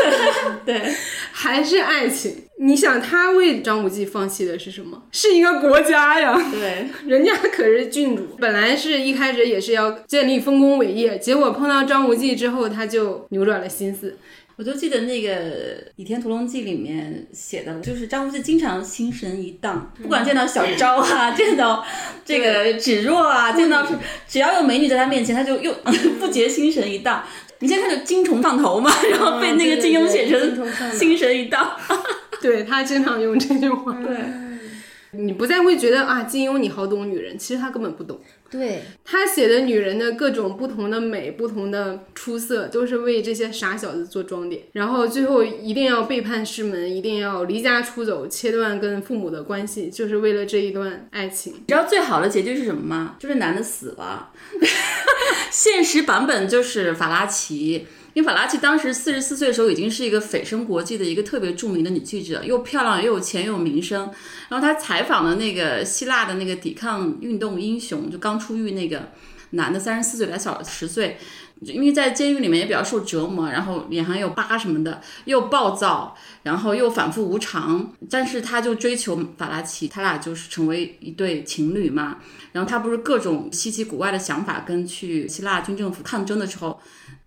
[0.64, 0.80] 对，
[1.32, 2.44] 还是爱情。
[2.62, 5.02] 你想，她为张无忌放弃的是什么？
[5.12, 8.22] 是一个国家呀，对， 人家可是郡主。
[8.38, 14.16] 本来是一开始也是要建立丰功伟业，结果碰到张无忌之后，他就扭转了心思。
[14.60, 15.30] 我就记得那个
[15.96, 21.82] 《倚天屠龙记》里面写的，就是张无忌经常心神一荡，不管见到小昭啊， 见到
[22.26, 23.86] 这个芷若啊，见到
[24.28, 25.72] 只要有美女在他面前，他就又
[26.20, 27.24] 不觉心神一荡。
[27.60, 31.74] 你先看就精虫上头嘛，然后被那个金庸写成心神一荡。
[32.42, 33.94] 对他经常用这句话。
[33.94, 34.14] 对，
[35.12, 38.20] 你不再会觉得啊，金庸你好懂女人，其实他根本不懂。
[38.50, 51.52] 对，他写的女人的各种不同的美、不同的出色，都是为这些傻小子做装点，然后最后一定要背叛师门，一定要离家出走，切断跟父母的关系，就是为了这一段爱情。
[51.52, 53.16] 你知道最好的结局是什么吗？
[53.18, 54.30] 就是男的死了。
[55.50, 57.86] 现实版本就是法拉奇。
[58.12, 64.10] 因为法拉奇当时四十四岁的时候，已经是一个蜚声国际的一个特别著名的女记者，又漂亮又有钱又有名声。
[64.48, 69.10] 然后她采访的那个希腊的那个抵抗运动英雄，就刚出狱那个
[69.50, 71.18] 男的，三十四岁，来小十岁。
[71.62, 82.16] 因为在监狱里面也比较受折磨，然后脸上有疤什么的，又暴躁，然后又反复无常，但是他就追求法拉奇，他俩就是成为一对情侣嘛。
[82.52, 86.80] 然后他不是各种稀奇古怪的想法，跟去希腊军政府抗争的时候，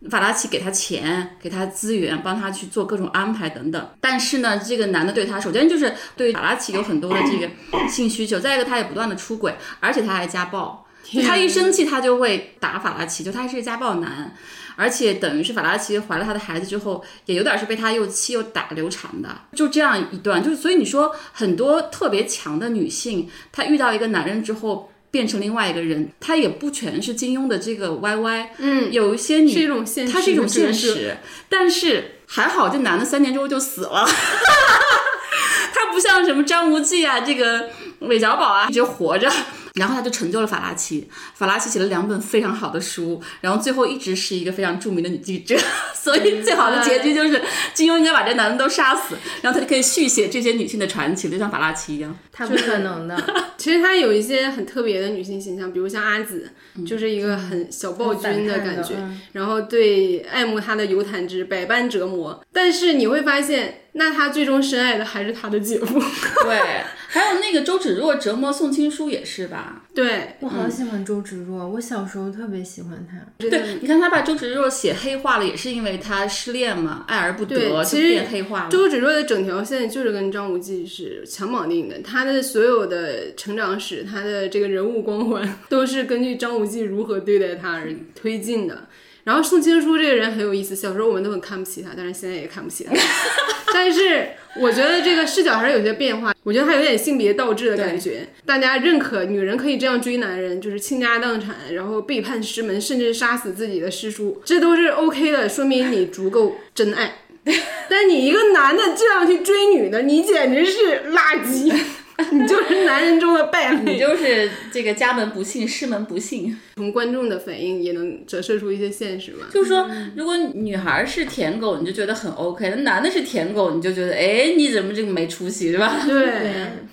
[0.10, 3.90] 法拉奇给他钱，给他资源，帮他去做各种安排等等。
[4.02, 10.86] 但是呢，这个男的对他，首先就是对法拉奇有很多的这个性需求，再一个他也不断的出轨，而且他还家暴。
[11.04, 14.34] 就他一生气，他就会打法拉奇，就他是个家暴男，
[14.78, 31.16] 而且等于是法拉奇怀了他的孩子之后，也有点是被他又气又打流产的，就这样一段，就是所以你说很多特别强的女性，她遇到一个男人之后变成另外一个人，他也不全是金庸的这个歪歪嗯，有一些女是一种现实，他是一种现实，
[31.48, 34.04] 但是还好这男的三年之后就死了，
[35.72, 39.32] 他不像什么张无忌啊，这个韦小宝啊一直活着。
[39.74, 45.58] 然后他就成就了法拉奇，法拉奇写了两本非常好的书，然后最后一直是一个非常著名的女记者，
[45.96, 47.42] 所以最好的结局就是
[47.74, 52.16] 金庸应该把这男的都杀死，然后他就可以续写这些女性的传奇，就像法拉奇一样。
[52.32, 53.18] 他不可能的。
[53.58, 56.52] 其实他有一些很特别的女性形象，比如像阿紫，
[56.86, 58.94] 就是一个很小暴君的感觉，
[59.32, 63.80] 然后对爱慕他的尤坦之百般折磨，但是你会发现。
[63.94, 66.00] 那他最终深爱的还是他的姐夫。
[66.44, 69.84] 对，还有那个周芷若折磨宋青书也是吧？
[69.94, 73.18] 对，我好喜欢周芷若，我小时候特别喜欢她。
[73.38, 78.70] 对，你看他把周芷若写黑化了，也是因为他失恋嘛，爱而不得，其实变黑化了。
[78.72, 88.88] 周芷若的整条线就是跟张无忌是强绑定的，他的所有的成长史，他的这个人物光环，都是根据张无忌如何对待他而推进的。
[89.24, 92.94] 然后宋青书这个人很有意思，小时候我们都很看不起他，但是现在也看不起他。
[93.74, 94.28] 但是
[94.60, 98.28] 我觉得这个视角还是有些变化，我觉得他有点性别倒置的感觉。
[98.46, 107.16] 大家认可女人可以这样追男人，就是倾家荡产，然后背叛师门，甚至杀死自己的师叔，这都是 OK 的，说明你足够真爱。
[107.90, 111.74] 但你一个男的这样去追女的，你简直是垃圾。
[112.32, 116.56] 你就是男人中的败类， 你就是这个家门不幸，师门不幸。
[116.76, 119.48] 从观众的反应也能折射出一些现实嘛。
[119.52, 126.02] 就是说，如果女孩是舔狗，你就觉得很 OK；那男的是舔狗，你就觉得，哎，你怎么这个没出息，对吧？
[126.08, 126.24] 对。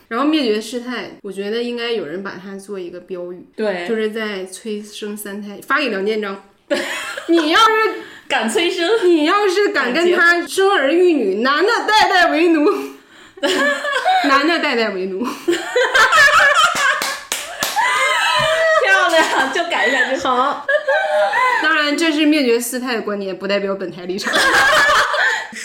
[0.08, 6.42] 然后灭绝师太，我觉得应该有人把它做一个标语，对，就是在催生三胎，发给梁建章。
[7.28, 12.64] 你要是敢催生，你要是敢跟他生儿育女，男的代代为奴。
[14.28, 15.24] 男的代代为奴，
[18.84, 20.66] 漂亮，就改一下就好。
[21.62, 24.32] 当然，这是灭绝师太的观点，不代表本台立场。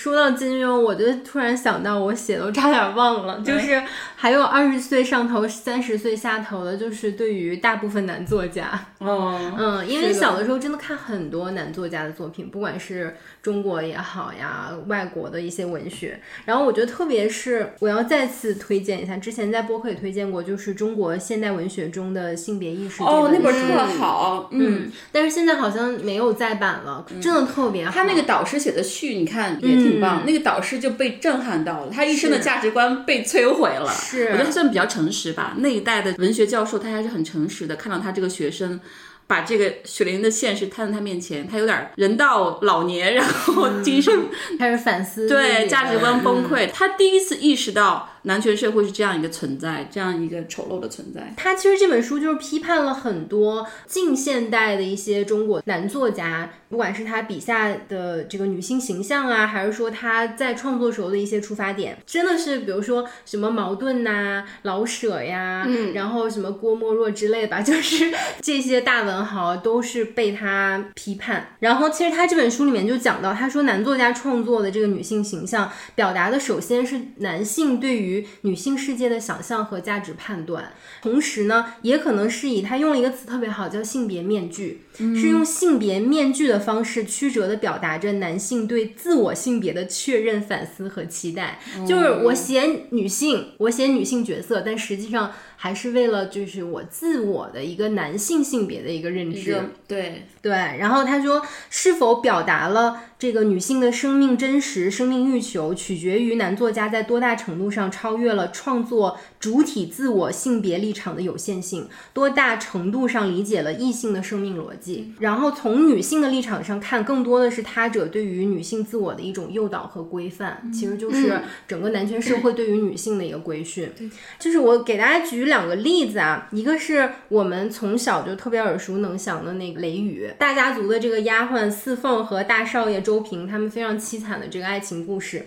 [0.06, 3.82] 说到金庸，我就突然想到，我写都差点忘了，就是
[4.16, 27.92] 还有二十岁上头、三十岁下头的，就是对于大部分男作家，哦，嗯，因为小的时候真的看很多男作家的作品，不管是中国也好呀，外国的一些文学，然后我觉得特别是我要再次推荐一下，之前在播客也推荐过，就是中国现代文学中的性别意识哦，那本特好，嗯，但是现在好像没有再版了，真的特别好。
[27.92, 29.95] 他那个导师写的序，你看也挺。
[30.00, 33.92] 那个导师就被震撼到了，他一生的价值观被摧毁了。
[33.92, 35.56] 是，我觉得他算比较诚实吧。
[35.58, 38.80] 那一代的文学教授，他还是很诚实的，看到他这个学生
[39.28, 44.28] 把这个血淋淋的现实摊在他面前，他有点人到老年，然后精神
[44.60, 46.70] 开始反思，对价值观崩溃。
[46.72, 48.12] 他第一次意识到。
[48.26, 51.34] 男权社会是这样一个存在，这样一个丑陋的存在。
[51.38, 68.12] 他其实这本书就是批判了很多近现代的一些中国男作家，不管是他笔下的这个女性形象啊，还是说他在创作时候的一些出发点，真的是比如说什么矛盾呐、老舍呀，嗯，然后什么郭沫若之类吧， 就是
[68.42, 71.56] 这些大文豪都是被他批判。
[71.60, 91.60] 然后其实他这本书里面就讲到，他说男作家创作的这个女性形象，表达的首先是男性对于女性世界的想象和价值判断，同时呢，也可能是以他用了一个词特别好，叫性别面具，是用性别面具的方式曲折的表达着男性对自我性别的确认、反思和期待。
[91.88, 99.58] 就是我写女性，我写女性角色，但实际上还是为了就是我自我的一个男性性别的一个认知。
[99.88, 115.14] 对对，然后他说，是否表达了这个女性的生命真实、生命欲求，取决于男作家在多大程度上超越了创作主体自我性别立场的有限性，多大程度上理解了异性的生命逻辑。
[115.20, 123.88] 然后从女性的立场上看，更多的是他者对于女性自我的一种诱导和规范，其实就是整个男权社会对于女性的一个规训。
[124.40, 135.46] 就是我给大家举两个例子啊，一个是我们从小就特别耳熟能详的那个《雷雨》，大家族的这个丫鬟四凤和大少爷周平他们非常凄惨的这个爱情故事。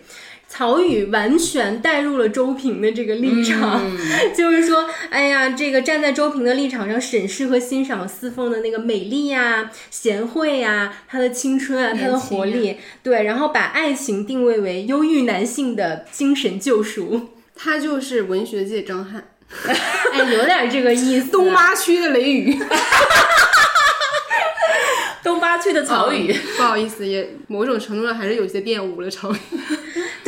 [0.48, 3.80] 曹禺完全带入了周平的这个立场，
[4.34, 19.28] 就是说，哎呀，这个站在周平的立场上审视和欣赏四凤的那个美丽呀、贤惠呀、她的青春啊、她的活力，对，然后把爱情定位为忧郁男性的精神救赎，他就是文学界张翰，
[20.12, 21.30] 哎，有点这个意思。
[21.30, 22.58] 东八区的雷雨。
[25.22, 29.38] 东八区的曹禺，不好意思，也某种程度上还是有些玷污了曹禺。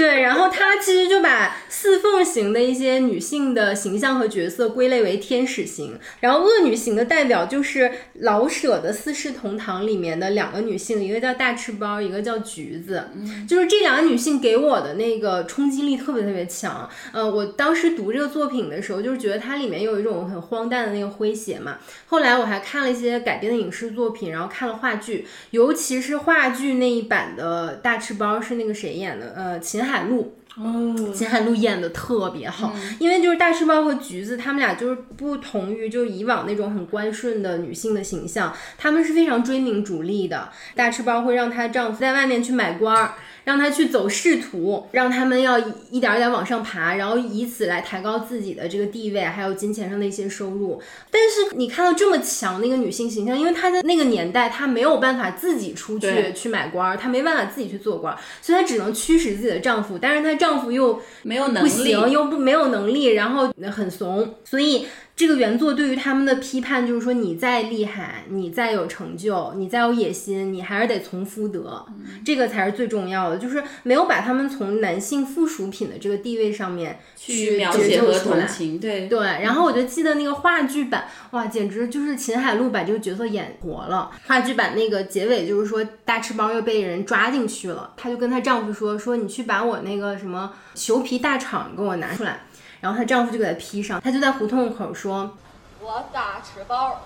[0.01, 13.11] 对，然后他其实就把四凤型的一些女性的形象和角色归类为天使型，然后恶女型的代表就是老舍的《四世同堂》里面的两个女性，一个叫大赤包，一个叫橘子，
[13.47, 16.89] 就是这两个女性给我的那个冲击力特别特别强。
[17.13, 21.77] 呃，我当时读这个作品的时候，就是觉得它里面有一种很荒诞的那个诙谐嘛。
[22.07, 29.35] 后来我还看了一些改编的影视作品，然后看了话剧，尤其是话剧那一版的大赤包是那个谁演的？
[29.37, 30.37] 呃，秦海璐。
[30.57, 40.51] 哦，秦海璐演的特别好，因为就是大赤包和橘子，他们俩就是不同于就以往那种很乖顺的女性的形象，他们是非常追名逐利的。
[40.75, 43.15] 大赤包会让她丈夫在外面去买官儿，
[43.45, 45.59] 让她去走仕途，让他们要
[45.91, 50.81] 一点一点往上爬，然后以此来抬高自己的这个地位，还有金钱上的一些收入。
[51.11, 64.87] 但是你看到这么强的一个女性形象，因为她在那个年代，她没有办法自己出去去买官儿，她没办法自己去做官儿，所以她只能驱使自己的丈夫，但是她丈夫又没有能力，不行，又不没有能力，然后很怂，所以
[65.21, 71.85] 这个原作对于他们的批判就是说，你再厉害，你再有成就，你再有野心，你还是得从夫德，
[72.25, 84.11] 这个才是最重要的，就是没有把他们从男性附属品的这个地位上面去描写和解救出来同情，对对，然后我就记得那个话剧版，哇，简直就是秦海璐把这个角色演活了。
[84.27, 92.41] 话剧版那个结尾就是说，大赤包又被人抓进去了，她就跟她丈夫说：“说你去把我那个什么裘皮大氅给我拿出来。”
[92.81, 95.37] 然后她丈夫就给她披上，她就在胡同口说
[95.81, 97.01] 我大赤包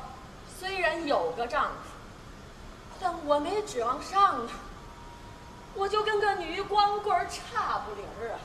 [0.58, 1.76] 虽然有个丈夫，
[3.00, 4.54] 但我没指望上他，
[5.74, 8.38] 我就跟个女光棍儿差不离儿啊。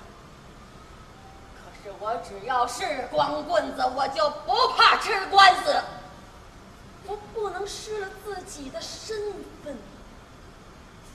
[1.55, 5.75] 可是我只要是光棍子，我就不怕吃官司，
[7.05, 9.17] 我不能失了自己的身
[9.63, 9.77] 份。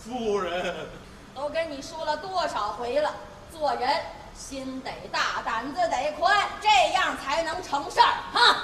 [0.00, 0.88] 夫人，
[1.34, 3.14] 都跟你说了多少回了，
[3.52, 3.88] 做人
[4.36, 8.56] 心得大，胆子得宽，这样才能成事儿哈。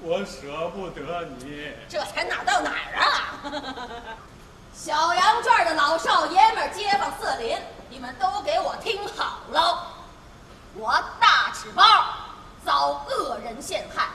[0.00, 1.72] 我舍不得你。
[1.88, 3.06] 这才哪儿到哪儿啊！
[4.72, 7.58] 小羊圈的老少爷们儿、街坊四邻，
[7.90, 9.86] 你们都给我听好了！
[10.74, 11.82] 我大赤包
[12.64, 14.06] 遭恶人陷害，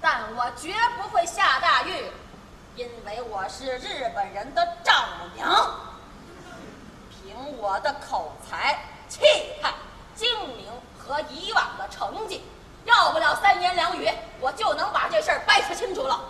[0.00, 2.10] 但我绝不会下大狱，
[2.76, 5.74] 因为我是日本人的丈母娘。
[7.10, 8.78] 凭我的口才、
[9.08, 9.20] 气
[9.60, 9.74] 派、
[10.14, 10.66] 精明
[10.98, 12.42] 和以往的成绩，
[12.84, 14.08] 要不了三言两语，
[14.40, 16.20] 我就能把这事儿掰扯清楚了。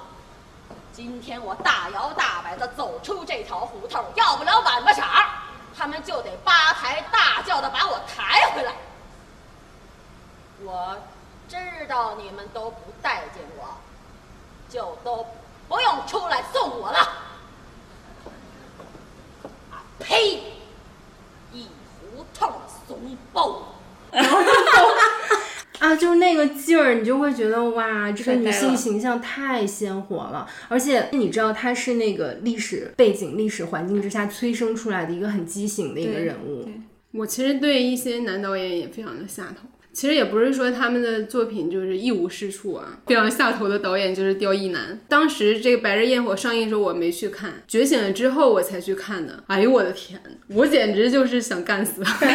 [0.93, 5.03] 今天我大摇大摆地走出这条胡同，要不了晚个色，
[5.77, 8.73] 他们就得八抬大轿的把我抬回来。
[10.63, 10.97] 我
[11.49, 11.57] 知
[11.89, 13.69] 道你们都不待见我，
[14.71, 15.27] 就都
[15.69, 16.99] 不用出来送我了。
[19.73, 20.53] 啊呸！
[21.53, 21.69] 一
[22.01, 22.53] 胡同
[22.87, 23.59] 怂包。
[25.81, 36.67] 啊，就是那个劲儿，你就会觉得哇，这个女性形象太鲜活了，而且你知道她是那个历史背景、历史环境之下催生出来的一个很畸形的一个人物。
[37.13, 39.69] 我其实对一些男导演也非常的下头。
[39.93, 44.99] 其实也不是说他们的作品就是一无是处啊，非常下头的导演就是刁亦男。
[45.07, 49.45] 当时这个《白日焰火》上映的时候我没去看，觉醒了之后我才去看的。
[49.47, 52.27] 哎呦我的天，我简直就是想干死他。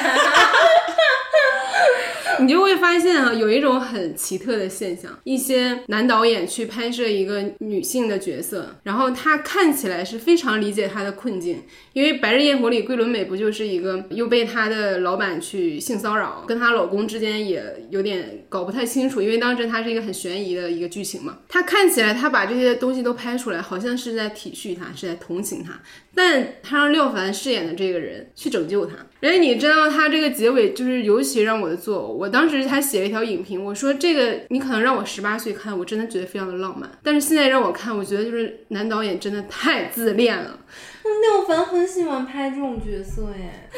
[2.39, 11.63] 你就会发现啊，有一种很奇特的现象，一些男导演去拍摄一个女性的角色，然后她看起来是非常理解她的困境，
[11.93, 21.39] 因为《白日焰火》里桂纶镁不就是一个又被她的老板去性骚扰，跟她老公之间也有点搞不太清楚，因为当时她是一个很悬疑的一个剧情嘛。
[21.47, 25.81] 她看起来她把这些东西都拍出来，好像是在体恤她，是在同情她，
[26.15, 28.93] 但她让廖凡饰演的这个人去拯救她。
[29.21, 40.59] 而且你知道他这个结尾就是尤其让我的作呕，我当时还写了一条影评，我说这个你可能让我十八岁看，我真的觉得非常的浪漫，但是现在让我看，我觉得就是男导演真的太自恋了。
[41.03, 43.69] 廖凡很喜欢拍这种角色耶。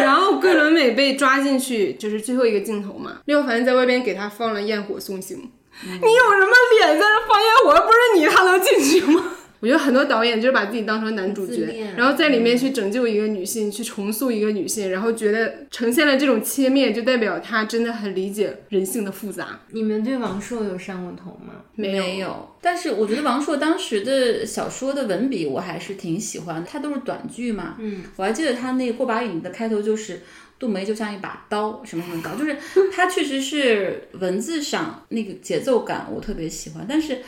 [0.00, 5.38] 然后桂纶镁被抓进去，就是最后一个镜头嘛，廖凡在外边给他放了焰火送行。
[5.84, 7.86] 你有什么脸在这放烟火？
[7.86, 9.22] 不是你，他能进去吗？
[9.60, 19.60] 我觉得很多导演就是把自己当成男主角，然后在里面去拯救一个女性，去重塑一个女性，然后觉得呈现了这种切面，就代表他真的很理解人性的复杂。
[19.72, 21.54] 你们对王朔有上过头吗？
[21.74, 27.76] 没有，没有，但是我觉得王朔当时的小说的文笔我还是挺喜欢的，他都是短剧嘛。
[27.78, 30.20] 嗯，我还记得他那个过把瘾的开头就是。
[30.60, 32.56] 杜梅就像一把刀，什么什么刀，就是
[32.92, 37.18] 他确实是文字上那个节奏感我特别喜欢，但是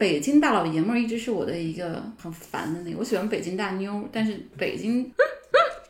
[0.00, 5.12] 北京大老爷们儿一直是我的一个很烦的那个，我喜欢北京大妞，但是北京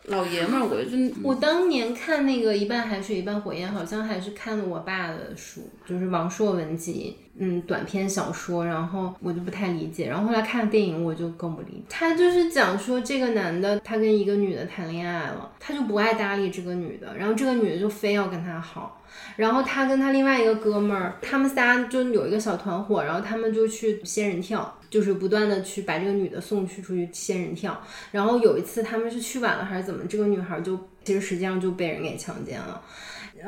[0.07, 11.82] 老爷们儿我就我当年看那个一半海水一半火焰，好像还是看的我爸的书，就是王朔文集，嗯，短篇小说，然后我就不太理解，然后后来看电影我就更不理解。
[11.88, 18.96] 他就是讲说这个男的他跟一个女的谈恋爱了，他就不爱搭理这个女的，然后这个女的就非要跟他好。
[19.36, 27.80] 然后他跟他另外一个哥们儿，他们仨就有一个小团伙，然后他们就去仙人跳，就是不断的去把这个女的送去出去仙人跳。
[28.11, 32.82] 然后有一次他们是去晚了还是怎么，这个女孩就其实实际上就被人给强奸了。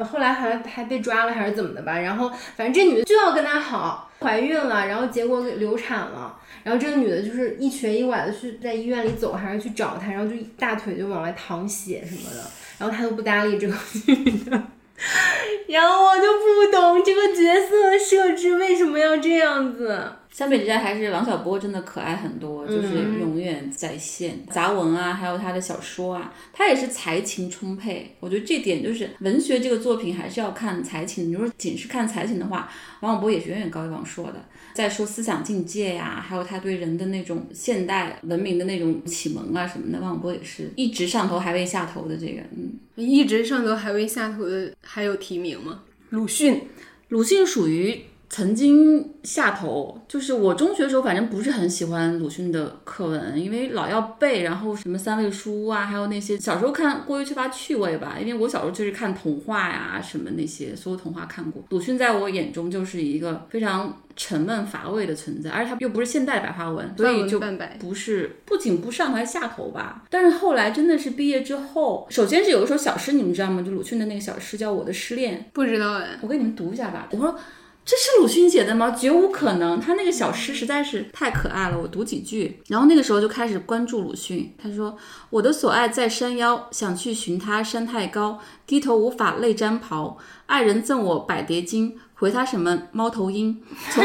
[0.03, 12.43] 后来还还被抓了还是怎么的吧，然后反正这女的就要跟他好，怀孕了，然后结果给流产了，然后这个女的就是一瘸一拐的去在医院里走，还是去找他，然后就大腿就往外淌血什么的，
[12.78, 13.74] 然后他都不搭理这个
[14.07, 14.62] 女的。
[15.68, 20.11] 然后我就不懂这个角色设置为什么要这样子。
[20.32, 24.44] 相比之下，还是王小波真的可爱很多，就是永远在线。
[24.50, 28.16] 杂文啊，还有他的小说啊，他也是才情充沛。
[28.18, 31.28] 我觉得这点就是文学这个作品还是要看才情。
[31.28, 34.42] 你如果仅是看才情的话，王小波也是远远高于王朔的。
[34.72, 42.72] 再说思想境界呀，还有他对人的那种现代文明的那种启蒙啊什么的，王小波也是一直上头还未下头的这个，嗯。
[42.94, 45.82] 一直上头还未下头的还有提名吗？
[46.08, 46.62] 鲁迅，
[47.08, 48.00] 鲁迅属于
[48.32, 58.16] 曾经下头，就是我中学的时候，反正不是很喜欢鲁迅的课文，因为老要背，然后什么三味书啊，还有那些小时候看过于缺乏趣味吧。
[58.18, 61.62] 因为我小时候就是看童话呀，什么那些所有童话看过。
[61.68, 67.38] 鲁迅在我眼中就是一个非常沉闷乏味的存在，而且他又不是现代白话文，所以就。
[67.78, 70.04] 不是不仅不上头还下头吧。
[70.08, 73.60] 但是后来真的是毕业之后，首先是有一首小诗，你们知道吗？
[73.60, 77.06] 就鲁迅的那个小诗叫《我的失恋》，不知道哎，我给你们读一下吧。
[77.10, 77.38] 我说。
[77.84, 78.92] 这是鲁迅写的吗？
[78.92, 81.76] 绝无可能，他那个小诗实在是太可爱了。
[81.76, 84.54] 我读几句，然后那个时候就开始关注鲁迅。
[84.56, 84.96] 他说
[85.30, 90.16] ：“我的所爱在山腰，想去寻他山太高，低头无法泪沾袍。
[90.46, 93.60] 爱人赠我百蝶经，回他什么猫头鹰？
[93.90, 94.04] 从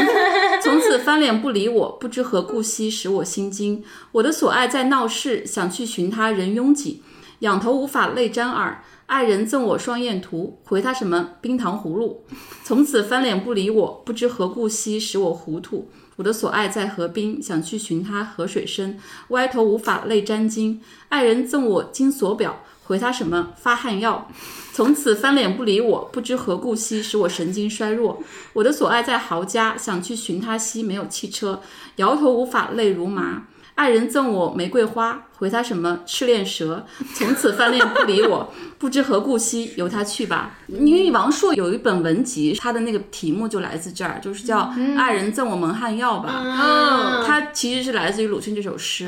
[0.60, 3.84] 从此翻脸不理我，不知何故兮，使我心惊。
[4.10, 7.04] 我的所爱在闹市，想去寻他人拥挤，
[7.38, 12.24] 仰头无法泪沾耳。”爱人赠我双燕图，回他什么冰糖葫芦？
[12.62, 15.90] 从此翻脸不理我，不知何故兮，使我糊涂。
[16.16, 18.98] 我的所爱在河滨，想去寻他河水深，
[19.28, 20.80] 歪头无法泪沾巾。
[21.08, 24.30] 爱人赠我金锁表，回他什么发汗药？
[24.74, 28.22] 从此翻脸不理我，不知何故兮，使我神经衰弱。
[28.52, 31.62] 我的所爱在豪家，想去寻他兮，没有汽车，
[31.96, 33.46] 摇头无法泪如麻。
[33.74, 36.84] 爱人赠我玫瑰花，回他什么赤练蛇？
[37.14, 40.58] 从此翻脸不理我， 不知何故兮，由他去吧。
[40.66, 44.60] 因为王朔有一本文集，他的那个题目就来自这儿，就是叫
[44.98, 46.42] 《爱人赠我蒙汗药》吧。
[46.44, 49.06] 嗯他其实是来自于鲁迅这首诗。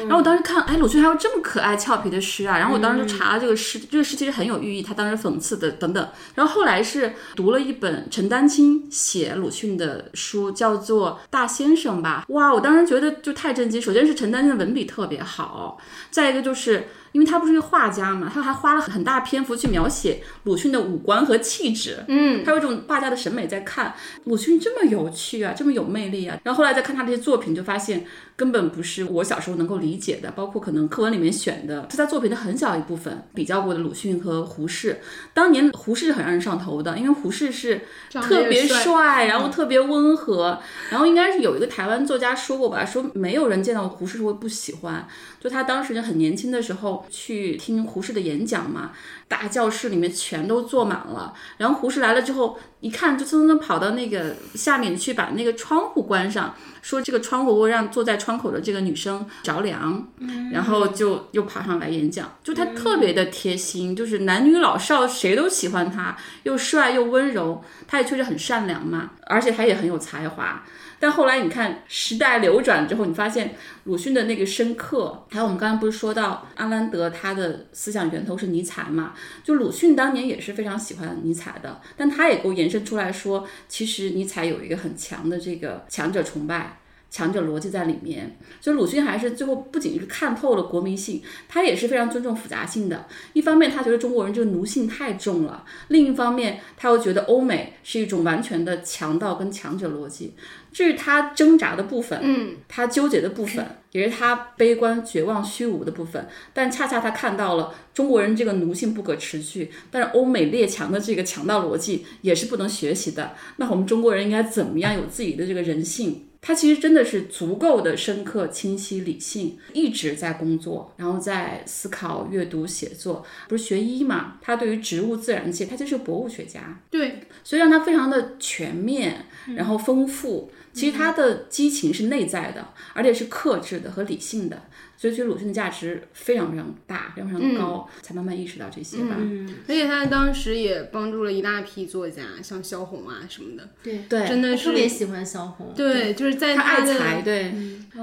[0.00, 2.58] 然后我当时看，哎，鲁迅还有这么可爱俏皮的诗啊！
[2.58, 6.08] 然后我当时就查了这个诗，这个诗其实很有寓意，他当时讽刺的等等。
[6.34, 12.24] 然后后来是读了一本陈丹青写鲁迅的书，叫做《大先生》吧。
[12.28, 13.80] 哇，我当时觉得就太震惊。
[13.82, 15.65] 首先是陈丹青的文笔特别好，
[16.10, 16.88] 再一个就是。
[17.16, 22.04] 因为他不是一个画家嘛，他还花了很大篇幅去描写鲁迅的五官和气质。
[22.08, 23.94] 嗯，他有一种画家的审美在看
[24.24, 26.38] 鲁迅这么有趣啊，这么有魅力啊。
[26.44, 28.04] 然后后来再看他这些作品，就发现
[28.36, 33.24] 根本不是我小时候能够理解的，包括可能课文里面选的是他作品的很小一部分。
[33.32, 35.00] 比较过的鲁迅和胡适，
[35.32, 40.60] 当年胡适是很让人上头的，因为胡适是特别帅帅，然后特别温和，
[40.90, 45.08] 然后应该是有一个台湾作家说过吧，说没有人见到胡适是会不喜欢。
[45.40, 48.92] 就他当时就很年轻的时候去听胡适的演讲嘛，
[49.28, 51.34] 大教室里面全都坐满了。
[51.58, 60.06] 然后胡适来了之后，一看就蹭蹭蹭跑到那个下面去把那个窗户关上，说这个窗户会让坐在窗口的这个女生着凉，
[60.52, 62.32] 然后就又爬上来演讲。
[62.42, 70.64] 就他特别的贴心，就是男女老少谁都喜欢他，又帅又温柔，他也确实很善良嘛，而且他也很有才华。
[70.98, 79.14] 但后来你看时代流转之后，你发现鲁迅的那个深刻，还有我们刚刚不是说到阿兰德他的思想源头是尼采嘛？
[79.44, 86.78] 就鲁迅当年也是非常喜欢尼采的，但他也给我延伸出来说，其实尼采有一个很强的这个强者崇拜。
[87.08, 93.06] 强者逻辑在里面，所以鲁迅还是最后不仅是看透了国民性，他也是非常尊重复杂性的。
[93.32, 100.34] 一方面，他觉得中国人这个奴性太重了；另一方面，他又觉得欧美是一种完全的强盗跟强者逻辑。
[100.76, 106.28] 这是他挣扎的部分，嗯，他纠结的部分，也是他悲观、绝望、虚无的部分。
[106.52, 113.34] 但恰恰他看到了中国人这个奴性不可持续，但是欧美列强的这个强盗逻辑也是不能学习的。
[113.56, 116.24] 那我们中国人应该怎么样有自己的这个人性？
[116.42, 123.24] 他其实真的是足够的深刻、清晰、理性，一直在工作，然后在思考、阅读、写作。
[123.48, 124.34] 不是学医嘛？
[124.42, 126.78] 他对于植物、自然界，他就是个博物学家。
[126.90, 129.24] 对，所以让他非常的全面，
[129.56, 130.52] 然后丰富。
[130.76, 134.62] 其实他的激情是内在的，而且是克制的和理性的。
[134.96, 139.16] 所以其实鲁迅的价值非常非常大，非常非常高，才慢慢意识到这些吧。
[139.18, 143.68] 嗯而且他当时也帮助了一大批作家，像萧红啊什么的。
[143.82, 145.72] 对对真的是特别喜欢萧红。
[145.76, 147.52] 对，就是在他爱的才，对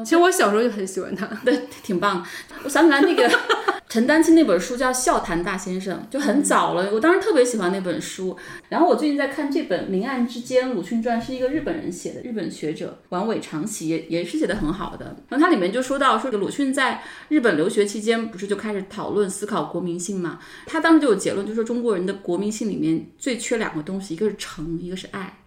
[0.04, 1.26] 其实我小时候就很喜欢他。
[1.46, 2.26] 对，挺棒。
[2.64, 3.30] 我想起来那个
[3.90, 6.92] 陈丹青那本书叫《笑谈大先生》，就很早了。
[6.92, 8.36] 我当时特别喜欢那本书。
[8.70, 15.16] 然后我最近在看这本《明暗之间》鲁迅传，是一个日本人写的，日本学者丸尾长喜也也是写的很好的。
[15.30, 16.83] 然后它里面就说到，说鲁迅在
[17.30, 20.40] 日本留学期间，不是就开始讨论思考国民性嘛？
[20.66, 25.40] 他当时就有结论，就说中国人的国民性里面最缺两个东西，一个是诚，一个是爱，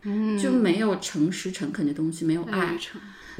[0.42, 2.76] 就没有诚实诚恳的东西，没有爱。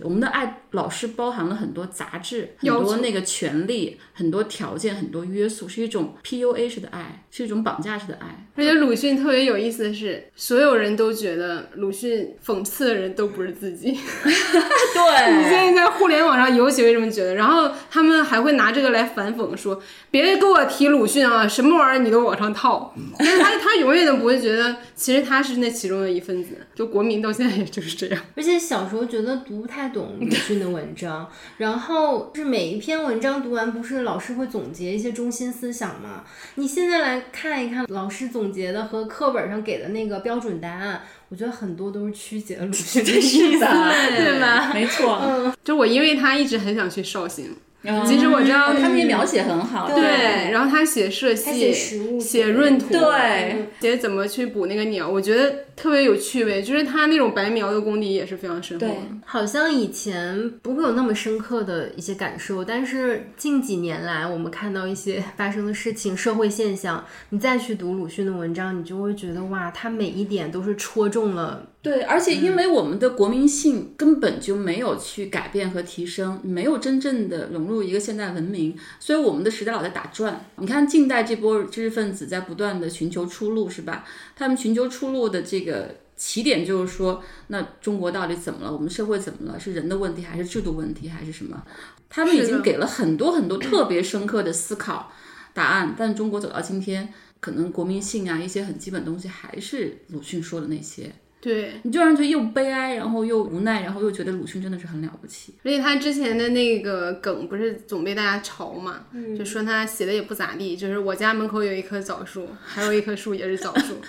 [0.03, 8.47] 我们的爱老是包含了很多杂质，很多那个权利，很多条件，很多约束，是一种 PUA 式的爱，是一种绑架式的爱。
[8.57, 13.93] 而且鲁迅特别有意思的是，所有人都觉得鲁迅讽刺的人都不是自己。
[13.93, 19.81] 对 现在在互联网上尤其会这么觉得，然后他们还会拿这个来反讽，说
[20.11, 22.95] 别跟我提鲁迅啊，什么玩意儿你都往上套。
[23.19, 26.66] 但是他他永远都不会觉得，其实他是那其中的一份子。
[26.77, 28.23] 就国民到现在也就是这样。
[28.37, 36.23] 而且小时候觉得读不太懂鲁迅 的文章，然后是每一篇文章读完，不是老师会总结一些中心思想吗？
[36.57, 41.01] 你现在来看一看老师总结的和课本上给的那个标准答案，
[41.31, 44.71] 我觉得很多都是曲解了鲁迅的 意思，对吗？
[44.75, 45.19] 没错。
[45.25, 58.93] 嗯就我因为他一直很想去绍兴，嗯其实我知道他那些描写很好，对，然后他写社他戏，写食物写闰土，对，写怎么去捕那个鸟，我觉得特别有趣味，就是他那种白描的功底也是非常深厚的。
[58.93, 71.69] 对好像以前不会有那么深刻的一些感受，但是近几年来，我们看到一些发生的事情、社会现象，你再去读鲁迅的文章，你就会觉得哇，他每一点都是戳中了。
[71.83, 80.47] 对，而且因为我们的国民性根本就没有去改变和提升，没有真正的融入一个现代文明，所以我们的时代老在打转。
[80.57, 84.05] 你看近代这波知识分子在不断的寻求出路，是吧？
[84.37, 88.73] 他们寻求出路的这个起点就是说，那中国到底怎么了？
[88.73, 89.59] 我们社会怎么了？
[89.59, 91.67] 是人的问题，还是制度问题，还是什么？
[92.09, 95.11] 他们已经给了很多很多特别深刻的思考
[95.53, 101.13] 答案，但中国走到今天，可能国民性啊一些很基本东西还是鲁迅说的那些。
[101.47, 105.55] 对，你就让人觉得又悲哀，然后又无奈，然后又觉得鲁迅真的是很了不起。
[105.63, 109.05] 而且他之前的那个梗不是总被大家嘲嘛，
[109.39, 113.95] 就说他写的也不咋地，就是我家门口有一棵枣树，还有一棵树也是枣树。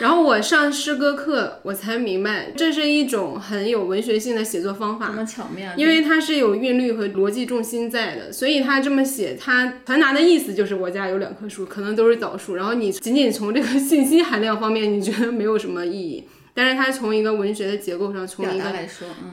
[0.00, 16.24] 然后我上诗歌课，我才明白这是一种很有文学性的写作方法，巧妙因为它是有韵律和逻辑重心在的，所以他这么写，他传达的意思就是我家有两棵树，可能都是枣树，然后你仅仅从这个信息含量方面，你觉得没有什么意义。
[16.56, 18.64] 但是它从一个文学的结构上，从一个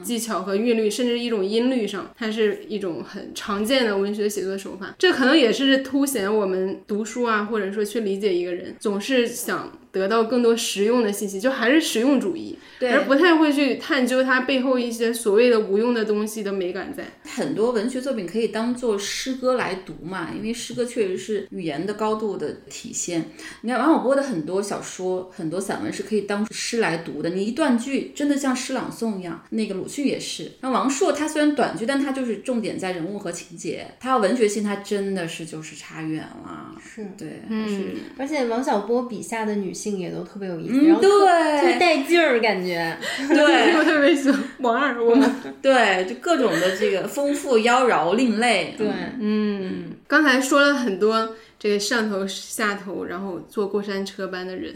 [0.02, 4.94] 技巧和韵律，甚至一种音律上，它是一种很常见的文学写作手法。
[4.98, 17.04] 这可能也是凸显我们读书啊，或者说去理解一个人，总是想得到更多实用的信息，就还是实用主义，而不太会去探究它背后一些所谓的无用的东西的美感在。
[17.24, 23.24] 很多文学作品可以当做诗歌来读嘛，因为诗歌确实是语言的高度的体现。
[23.62, 29.44] 你看王小波的很多小说、很多散文是可以当诗来读的，你一段句真的像诗朗诵一样。
[29.50, 30.50] 那个鲁迅也是。
[30.60, 36.74] 那王朔他虽然短句，但他就是重点在人物和情节，他要文学性，他真的是就是差远了。
[36.80, 42.96] 是对，嗯是而且王小波笔下的女性也都特别有意思，嗯然后特对特别带劲儿，感觉。
[43.28, 45.30] 对我 特别喜欢王二，我 们
[45.62, 48.74] 对，就各种的这个丰富、妖娆、另类。
[48.76, 48.88] 对，
[49.20, 54.74] 嗯，刚才说了很多这个上头下头，然后坐过山车般的人。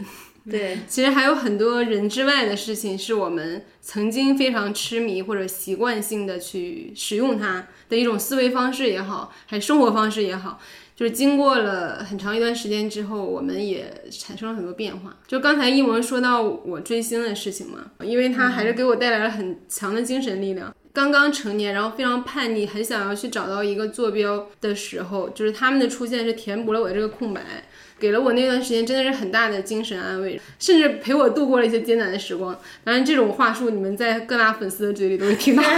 [0.49, 10.59] 对，其实还有很多人之外的事情，是我们曾经非常痴迷或者习惯性的去使用它的一种思维方式也好，还是生活方式也好，
[10.99, 15.15] 就是经过了很长一段时间之后，我们也产生了很多变化。
[15.25, 20.75] 就刚才一萌说到我追星的事情嘛，因为它还是给我带来了很强的精神力量。
[20.91, 27.41] 刚刚成年，然后非常叛逆，很想要去找到一个坐标的时候，就是他们的出现是填补了我这个空白。
[27.97, 32.53] 给了我那段时间真的是很大的精神安慰，甚至陪我度过了一些艰难的时光。
[32.83, 35.63] 当然，这种话术你们在各大粉丝的嘴里都会听到。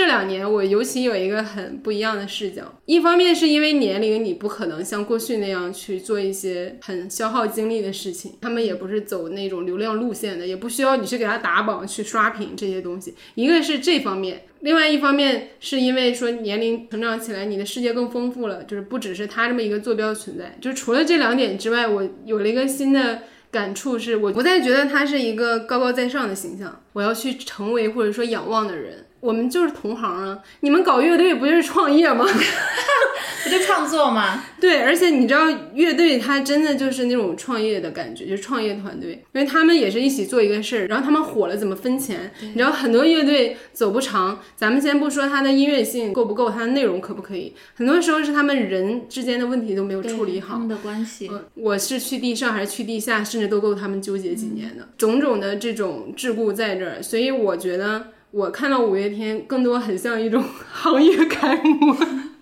[0.00, 13.14] 这两年我尤其有一个很不一样的视角，一方面是因为年龄，你不可能像过去那样去做一些很消耗精力的事情，他们也不是走那种流量路线的，也不需要你去给他打榜、去刷屏这些东西。
[13.34, 20.56] 一个是这方面，另外一方面是因为说年龄成长起来，你的世界更丰富了，就是不只是他这么一个坐标存在。
[20.62, 23.20] 就是除了这两点之外，我有了一个新的。
[23.52, 29.06] 感触是我不再觉得他是一个高高在上的形象，我要去成为或者说仰望的人。
[29.20, 32.26] 我们就是同行啊，你们搞乐队不就是创业吗？
[33.42, 34.44] 不就创作吗？
[34.60, 42.30] 对，而且你知道，乐队它真的就是那种创业的感觉，就是创业团队，因为他们也是一起做一个事儿，然后他们火了怎么分钱？
[42.42, 50.58] 你知道很多乐队走不长，咱们先不说它的音乐性够不够，它的内容可不可以，很多时候是他们人之间的问题都没有处理好他。
[50.58, 51.30] 们的关系。
[51.54, 61.96] 我是去地上还是去地下，甚至都够他们纠结几年的，种种的这种桎梏在这儿，所以我觉得我看到五月天更多很像一种 行业楷模。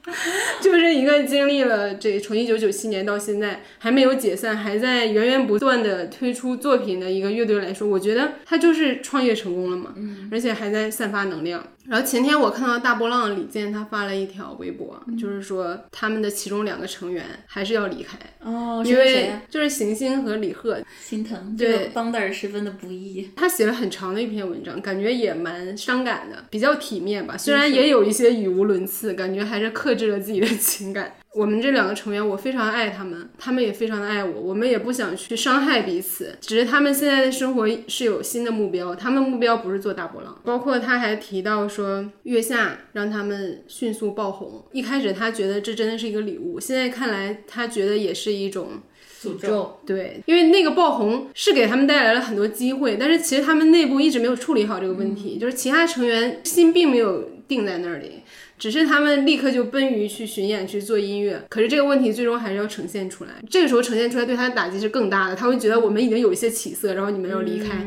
[0.62, 11.62] 就是一个经历了这从一九九七年到现在还没有解散，还在源源不断的推出作品的一个乐队来说，我觉得他就是创业成功了嘛，嗯，而且还在散发能量。
[11.88, 23.30] 然后前天我看到大波浪李健他发了一条微博，就是说他们的其中两个成员还是要离开，哦，因为就是行星和李贺，心疼，对这个邦德尔十分的不易。
[23.34, 27.36] 他写了很长的一篇文章，感觉也蛮伤感的，比较体面吧。
[27.36, 31.14] 虽然也有一些语无伦次，感觉还是克制了自己的情感。
[31.34, 36.36] 我们这两个成员，我非常爱他们，他们也非常的爱我，我们也不想去伤害彼此。
[36.40, 40.40] 只是他们现在的生活是有新的目标，他们目标不是做大波浪。
[40.42, 44.64] 包括他还提到说，月下让他们迅速爆红。
[44.72, 48.80] 一开始他觉得这真的是一个礼物，现在看来他觉得也是一种
[49.22, 58.22] 诅咒，对，因为那个爆红是给他们带来了很多机会，但是其实他们内部一直没有处理好这个问题，就是其他成员心并没有定在那里，
[58.58, 67.86] 只是他们立刻就奔于去巡演去做音乐，可是这个问题最终还是要呈现出来，这个时候呈现出来对他的打击是更大的，他会觉得我们已经有一些起色，然后你们要离开。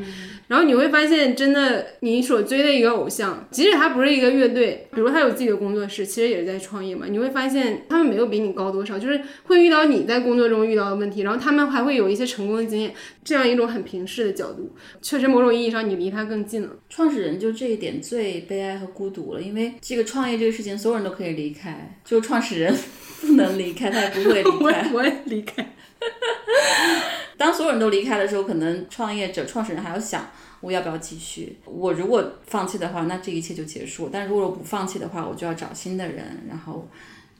[0.52, 7.06] 然后你会发现，真的，你所追的一个偶像，即使他不是一个乐队，比如他有自己的工作室，其实也是在创业嘛。
[7.10, 12.94] 你会发现，他们没有比你高多少，就是会遇到你在工作中遇到的问题，然后他们还会有一些成功的经验，
[13.24, 16.70] 这样一种很平视的角度，确实某种意义上你离他更近了。
[16.90, 22.76] 创始人就这一点最悲哀和孤独了，因为这个创业这个事情，所有人都可以离开，就创始人
[23.22, 24.92] 不能离开，他也不会离 我开。
[24.94, 25.66] 我也离开，
[27.42, 30.30] 当所有人都离开的时候，可能创业者、创始人还要想，
[30.60, 31.58] 我要不要继续？
[31.66, 36.88] 我如果放弃的话，那这一切就结束；但如果我不放弃的话，我就要找新的人，然后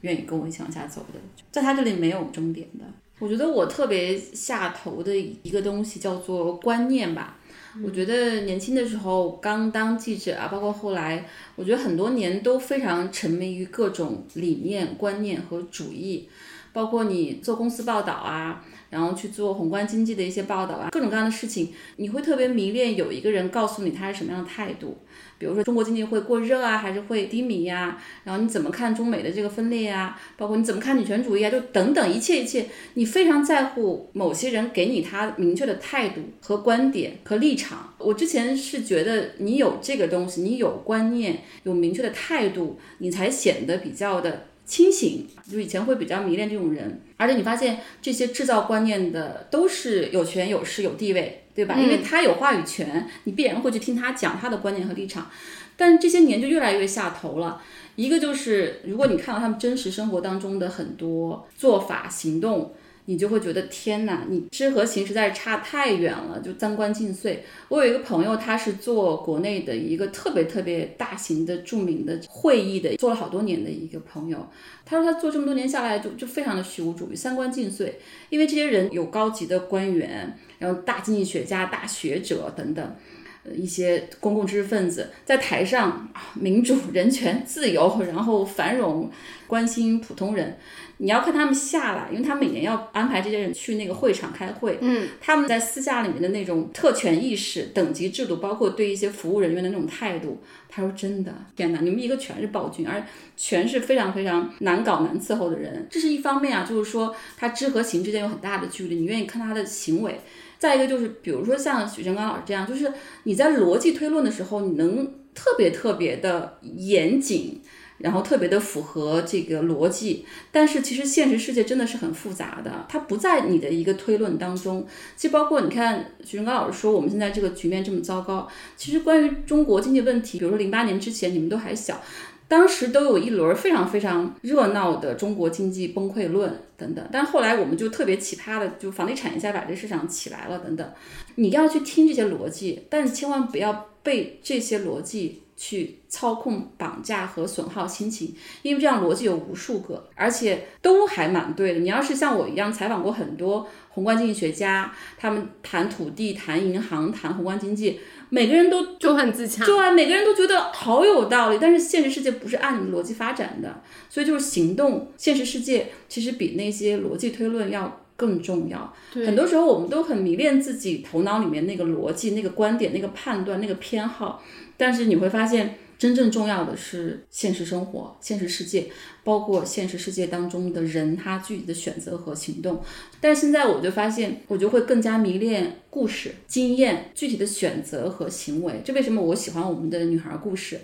[0.02, 1.20] 愿意跟我一起往下走的。
[1.52, 2.86] 在他这里没有终点的。
[3.20, 7.38] 我觉得我特别下头的一个东西叫做观念吧。
[7.86, 11.24] 我觉得年轻的时候刚当记者啊，包括后来，
[11.56, 16.28] 我觉得很多年都非常沉迷于各种理念、观念和主义。
[16.74, 18.66] 包括你做公司报道啊。
[18.92, 24.98] 然后去做宏观经济的一些报道啊，各种各样的事情，你会特别迷恋有一个人告诉你他是什么样的态度。
[25.40, 27.98] 比如说中国经济会过热啊，还是会低迷呀？
[28.26, 30.16] 然后你怎么看中美的这个分裂呀？
[30.38, 31.50] 包括你怎么看女权主义啊？
[31.50, 37.96] 就等等一切一切，你非常在乎某些人给你他明确的态度和观点和立场。
[37.98, 44.48] 我之前是觉得你有这个东西，你有观念，有明确的态度，你才显得比较的。
[44.72, 51.76] 清醒，就以前会比较迷恋这种人，而且你发现这些制造观念的都是有权有势有地位，对吧？
[51.78, 55.30] 因为他有话语权，你必然会去听他讲他的观念和立场。
[55.76, 57.62] 但这些年就越来越下头了，
[57.98, 62.74] 一个就是如果你看到他们真实生活当中的很多做法行动。
[63.06, 67.44] 你就会觉得天哪，你知和行实在是差太远了，就三观尽碎。
[67.68, 74.48] 我有一个朋友，他是做国内的一个特别特别大型的著名的会议的，做了好多年的一个朋友。
[74.86, 78.00] 他说他做这么多年下来，就就非常的虚无主义，三观尽碎。
[78.30, 82.96] 因为这些人有高级的官员，然后大经济学家、大学者等等，
[83.44, 89.10] 呃，一些公共知识分子在台上民主、人权、自由，然后繁荣，
[89.48, 90.58] 关心普通人。
[91.04, 94.78] 你要看他们下来，因为他每年要安排这些人去那个会场开会。
[94.82, 100.40] 嗯，他们在私下里面的那种特权意识、等级制度，包括对一些服务人员的那种态度，
[100.70, 103.04] 他说真的，天哪，你们一个全是暴君，而
[103.36, 105.88] 全是非常非常难搞、难伺候的人。
[105.90, 110.20] 这是一方面啊，就是说他知和行之间有很大的距离，你愿意看他的行为。
[110.60, 112.94] 再一个就是，比如说像许正刚老师这样，就是
[113.24, 117.60] 你在逻辑推论的时候，你能特别特别的严谨。
[118.04, 124.86] 然后特别的符合这个逻辑，但是其实现实世界真的是很复杂的，它不在你的一个推论当中。
[125.16, 132.02] 就包括你看，徐成刚老师说我们现在这个局面这么糟糕，其实关于中国经济问题，比如说零八年之前你们都还小，
[132.48, 140.92] 当时都有一轮非常非常热闹的中国经济崩溃论等等，但后来我们就特别奇葩的，就房地产一下把这市场起来了等等。
[141.36, 145.44] 你要去听这些逻辑，但千万不要被这些逻辑。
[145.64, 148.34] 去操控、绑架和损耗心情，
[148.64, 151.80] 因为这样逻辑有无数个，而且都还蛮对的。
[151.82, 158.00] 你要是像我一样采访过很多宏观经济学家，他们谈土地、谈银行、谈宏观经济，
[158.30, 161.60] 每个人都就很自强，对啊，每个人都觉得好有道理。
[161.62, 165.12] 但是现实世界不是按你的逻辑发展的，所以就是行动。
[165.16, 168.94] 现实世界其实比那些逻辑推论要更重要。
[169.14, 174.44] 很多时候我们都很迷恋自己头脑里面那个逻辑、那个观点、那个判断、那个偏好。
[174.78, 178.88] 但是你会发现，真正重要的是现实生活、现实世界，
[179.24, 182.82] 包括现实世界当中的人他具体的选择和行动。
[183.20, 188.82] 但是现在我就发现，我就会更加迷恋故事、经验、具体的选择和行为。
[188.86, 190.82] 这为什么我喜欢我们的女孩故事？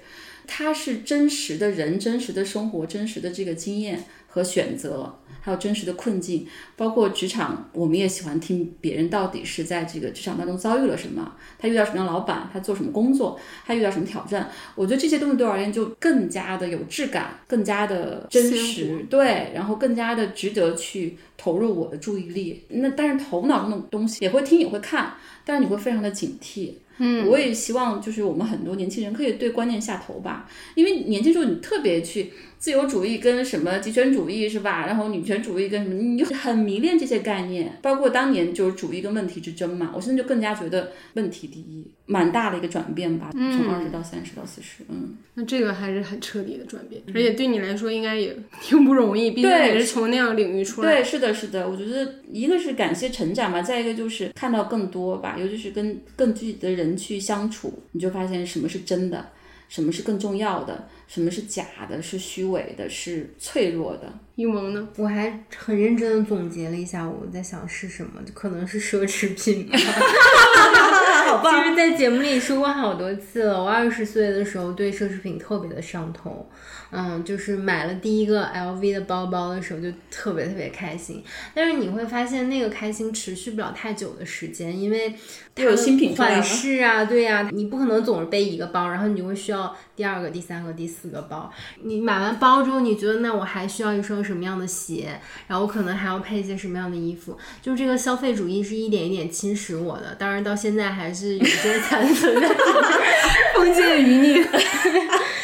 [0.49, 4.05] 它是真实的人、真实的生活、真实的这个经验
[4.37, 5.15] 和选择。
[5.39, 14.51] 还有真实的困境，包括职场，我们也喜欢听别人到底是在这个职场当中遭遇了什么，他遇到什么样的老板，他做什么工作，他遇到什么挑战。
[14.75, 22.65] 我觉得这些东西对我而言就更加的有质感，更加的真实，对，然后更加的值得去投入我的注意力。
[22.67, 25.13] 那但是头脑中的东西也会听也会看，
[25.45, 26.73] 但是你会非常的警惕。
[26.99, 32.33] 嗯，我也希望就是我们很多年轻人可以对观念下头吧，因为年轻时候你特别去。
[32.59, 34.85] 自由主义跟什么极权主义是吧？
[34.85, 37.77] 然后女权主义跟什么，你就很迷恋这些概念。
[37.81, 39.91] 包括当年就是主义跟问题之争嘛。
[39.95, 45.15] 我现在就更加觉得问题第一，蛮大的一个转变吧，从二十到三十到四十，嗯。
[45.35, 50.95] 那这个还是很彻底的转变，而且对你来说应该也 挺不容易，毕竟也是从那样领域出来。
[50.95, 51.69] 对，是的，是的。
[51.69, 59.29] 我觉得一个是感谢成长吧，再一个就是看到更多吧，尤其是跟更具体的人去相处，你就发现什么是真的，
[59.69, 60.87] 什么是更重要的。
[61.07, 62.01] 什么是假的？
[62.01, 62.87] 是虚伪的？
[62.89, 64.13] 是脆弱的？
[64.35, 64.87] 一萌呢？
[64.97, 69.77] 我还很认真的总结了一下，我在想是什么，可能是奢侈品吧。
[71.27, 71.61] 好棒！
[71.63, 73.61] 其实，在节目里说过好多次了。
[73.61, 76.47] 我二十岁的时候对奢侈品特别的上头。
[76.89, 81.21] 嗯，就是买了第一个 LV 的包包的时候就特别特别开心，
[81.53, 85.13] 但是你会发现那个开心持续不了太久的时间，因为
[85.53, 91.51] 它有新品款式啊，对呀，你不可能总是背一个包，然后你就会需要第二个、第三个、第四个包。
[91.81, 95.19] 你买完包之后，你觉得那我还需要一双什么样的鞋？
[95.47, 97.35] 然后我可能还要配一些什么样的衣服？
[97.63, 102.47] 就这个消费主义是一点一点侵蚀我的，当然到现在还是有些 残存的
[103.55, 104.47] 封建余孽。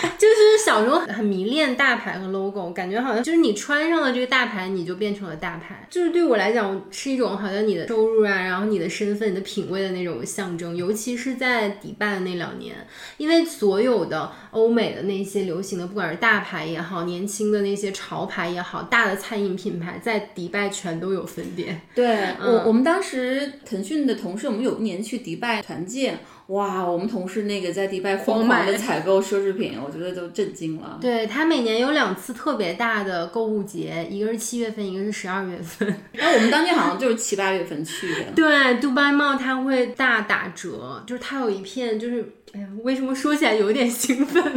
[0.17, 5.87] 就是小时候很迷恋大牌和 logo，感觉好像就是你穿上了这个大牌，你就变成了大牌。
[5.89, 10.75] 就是对我来讲，是一种好像你的收入啊，然后你的身份、你的品味的那种象征。
[10.75, 12.75] 尤其是在迪拜的那两年，
[13.17, 21.81] 因为所有的欧美的那些流行的，不管是大牌也好，年轻的那些潮牌也好，大的餐饮品牌，在迪拜全都有分店。
[21.95, 30.97] 对我，我们当时腾讯的同事，我们有一年去迪拜团建，哇，我们同事那个在迪拜疯狂的采购奢侈品， 我觉得都震惊了。
[30.99, 35.87] 对他每年有两次特别大的购物节，一个是七月份，一个是十二月份。
[36.19, 38.31] 哎我们当年好像就是七八月份去的。
[38.35, 42.21] 对，杜拜帽它会大打折，就是它有一片，就是
[42.53, 44.43] 哎呀，为什么说起来有点兴奋？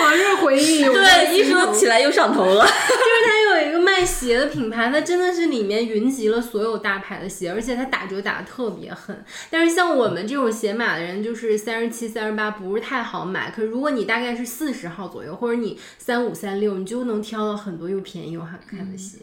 [0.00, 2.64] 往日回忆，对，一说起来又上头了。
[2.64, 3.41] 就是它
[3.82, 9.24] 卖鞋的品牌，它真的是里面云集了所有大牌的鞋，而且它打折打的特别狠。
[9.50, 13.50] 但是像我们这种鞋码的人，就是三十七、三十八不是太好买。
[13.50, 19.18] 可是如果你大概是四十号左右，或者你三五、三六，你就能挑到很多又便宜又好看的鞋。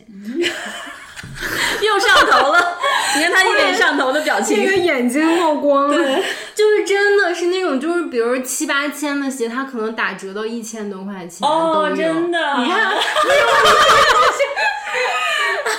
[1.82, 2.78] 又上头了，
[3.18, 6.22] 你看他一脸上头的表情，那个眼睛冒光了。
[6.56, 11.92] 就是真的是那种，就是比如七八千的鞋，它可能打折到一千多块钱哦。
[11.96, 12.94] 真的，你看，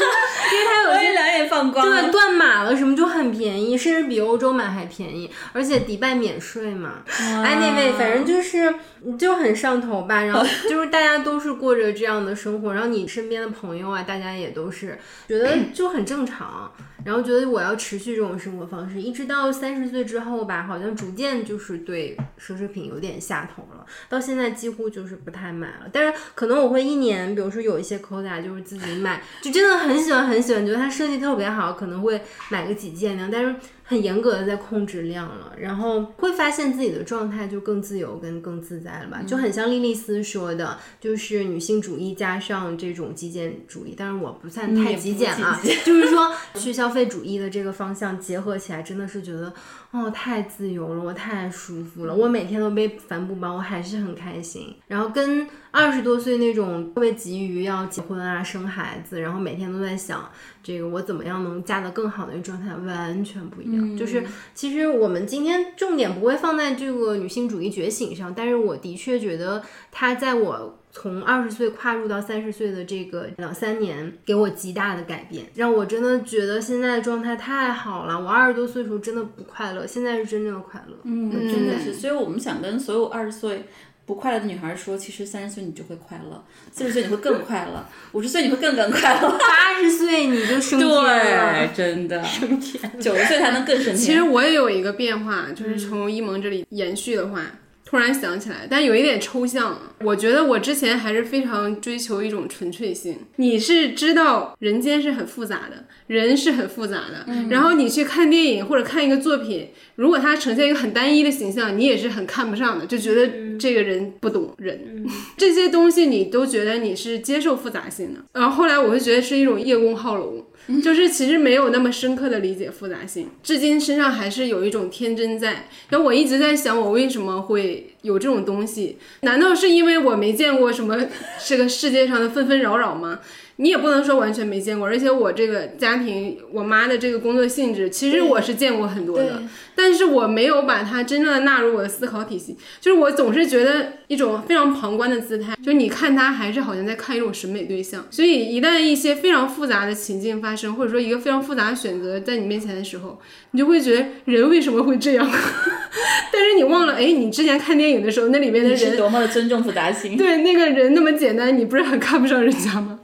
[0.53, 1.13] 因为他有些
[1.51, 2.03] 放光了。
[2.05, 7.03] 对，断码了什么就很便宜，甚至比欧洲买还便宜，而且迪拜免税嘛。
[7.09, 8.73] Anyway，反正就是
[9.19, 10.23] 就很上头吧。
[10.23, 14.97] 然后 就是大家都是过着这样的生活，然后你身边的朋友啊，大家也都是
[15.27, 16.73] 觉得就很正常，
[17.05, 25.87] 然后觉得我要持续这种生活方式，一直到三十岁之后吧，好像逐渐就是对奢侈品有点下头了，到现在几乎就是不太买了。
[25.93, 33.55] 但是可能我会一年，比如说有一些 Coda 就是自己买，就真的很喜欢很喜欢，觉得它设计特别好，可能会买个几件呢，但是
[33.91, 49.53] 很严格的在控制量了，然后会发现自己的状态就更自由跟更自在了吧，就很像莉莉丝说的，就是女性主义加上这种极简主义，但是我不算太极简啊，就是说去消费主义的这个方向结合起来，真的是觉得
[49.91, 60.31] 哦太自由了，我太舒服了，我每天都背帆布包，我还是很开心，然后跟二十多岁那种特别急于要结婚啊、生孩子，然后每天都在想
[60.63, 63.80] 这个我怎么样能嫁得更好的一个状态完全不一样。
[63.97, 64.25] 就是
[64.55, 70.77] 其实我们今天重点不会放在这个女性主义觉醒上，但是我的确觉得它在我。
[70.93, 78.21] 从二十岁跨入到三十岁的这个两三年，给我极大的改变，让我真的觉得现在的状态太好了。
[78.21, 80.97] 我二十多岁的时候真的不快乐，现在是真正的快乐。
[81.05, 81.95] 嗯，真的是。
[81.95, 83.67] 所以我们想跟所有二十岁
[84.11, 93.97] 不快乐的女孩说，其实三十岁你就会快乐，四十岁你会更快乐，五十岁你会更更快乐，八十岁你就升天了，对，真的升天，九十岁才能更升天。
[93.97, 97.47] 其实我也有一个变化，就是从一萌这里延续的话。
[97.83, 99.77] 突然想起来，但有一点抽象。
[100.05, 103.19] 我觉得我之前还是非常追求一种纯粹性。
[103.35, 107.27] 你是知道人间是很复杂的，人是很复杂的。
[107.49, 113.27] 然后你去看电影或者看一个作品，如果它呈现一个很单一的形象，你也是很看不上的，就觉得
[113.61, 115.07] 这个人不懂人。
[115.37, 118.21] 这些东西你都觉得你是接受复杂性的。
[118.33, 120.45] 然后后来我会觉得是一种叶公好龙。
[120.85, 125.69] 就是其实没有那么深刻的理解复杂性，至今身上还是有一种天真在。
[125.89, 128.97] 然后我一直在想，我为什么会有这种东西？
[129.23, 130.97] 难道是因为我没见过什么
[131.45, 133.19] 这个世界上的纷纷扰扰吗？
[133.61, 139.43] 你也不能说完全没见过，而且我这个家庭，我妈的这个工作性质，其实我是见过很多的，
[139.75, 142.57] 但是我没有把它真正的纳入我的思考体系。
[142.81, 148.07] 就是我总是觉得一种非常旁观的姿态，就是你看他还是好像在看一种审美对象。
[148.11, 155.29] 所以一旦一些非常复杂的情境发生，或者说一个非常复杂的选择在你面前的时候，你就会觉得人为什么会这样？
[156.33, 160.17] 但是你忘了，哎，你之前看电影的时候，那里面的人多么的尊重复杂性。
[160.17, 163.01] 对，那个人那么简单，你不是很看不上人家吗？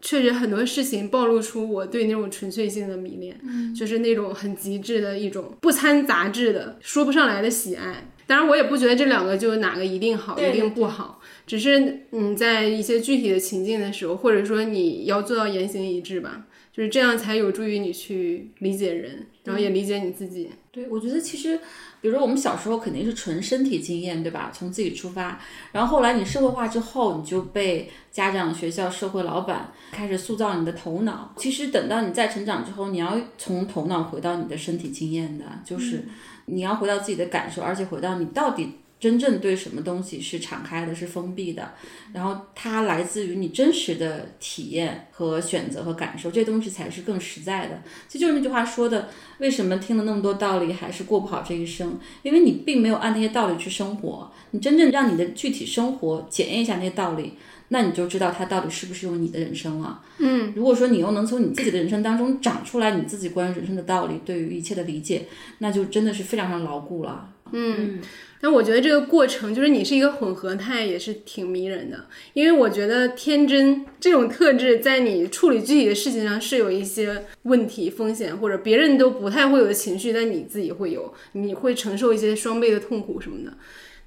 [0.00, 3.38] 确实很多事情暴露出我对那种纯粹性的迷恋，
[3.74, 8.10] 就是那种很极致的一种不掺杂质的说不上来的喜爱。
[8.26, 20.50] 当然，我也不觉得这两个就哪个一定好，一定不好，只是嗯，在一些具体的情境的时候，或者说你要做到言行一致吧，就是这样才有助于你去理解人，然后也理解你自己。
[20.70, 21.58] 对，我觉得其实。
[22.00, 24.52] 比如说，我们小时候肯定是纯身体经验，对吧？
[24.54, 25.36] 从自己出发，
[25.72, 31.34] 然后后来你社会化之后，你就被家长、学校、社会、老板开始塑造你的头脑。
[31.36, 36.04] 其实等到你再成长之后，你要从头脑回到你的身体经验的，就是
[36.44, 41.72] 你要回到自己的感受，而且回到你到底真正对什么东西是敞开的，是封闭的，
[42.12, 47.80] 然后它来自于你真实的体验和选择和感受，这东西才是更实在的。
[48.08, 51.98] 这就是那句话说的，为什么听了那么多道理还是过不好这一生？
[52.22, 57.34] 因为你并没有按那些道理去生活，你真正让你的具体生活检验一下那些道理。
[57.70, 60.02] 那你就知道它到底适不适用你的人生了。
[60.16, 65.26] 嗯，如果说你又能从你自己的人生当中长出来你自己关于人生的道理，对于一切的理解，
[65.58, 67.28] 那就真的是非常非常牢固了。
[67.52, 68.00] 嗯，
[68.40, 72.06] 但我觉得这个过程就是你是一个混合态，也是挺迷人的。
[72.34, 83.56] 因为我觉得天真这种特质，在你处理具体的事情上是有一些问题、风险，或者别人都不太会有的情绪，但你自己会有，你会承受一些双倍的痛苦什么的。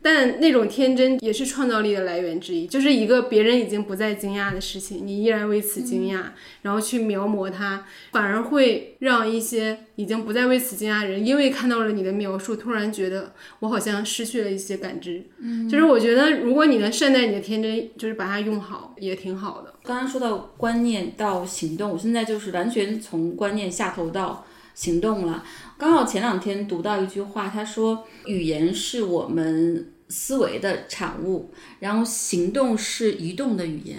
[0.02, 6.24] 但那种天真也是创造力的来源之一，就是一个别人已经不再惊讶的事情，你依然为此惊讶，
[6.64, 15.24] 然后去描摹它，反而会让一些已经不再为此惊讶的人，因为看到了你的描述，突然觉得我好像失去了一些感知。
[15.40, 19.74] 嗯，就是我觉得如果你能善待你的天真，就是把它用好，也挺好的。
[19.84, 25.44] 刚刚说到观念到行动，我现在就是完全从观念下头到行动了。
[25.82, 33.98] 刚好前两天读到一句话，他说语言是我们思维的产物，然后行动是移动的语言。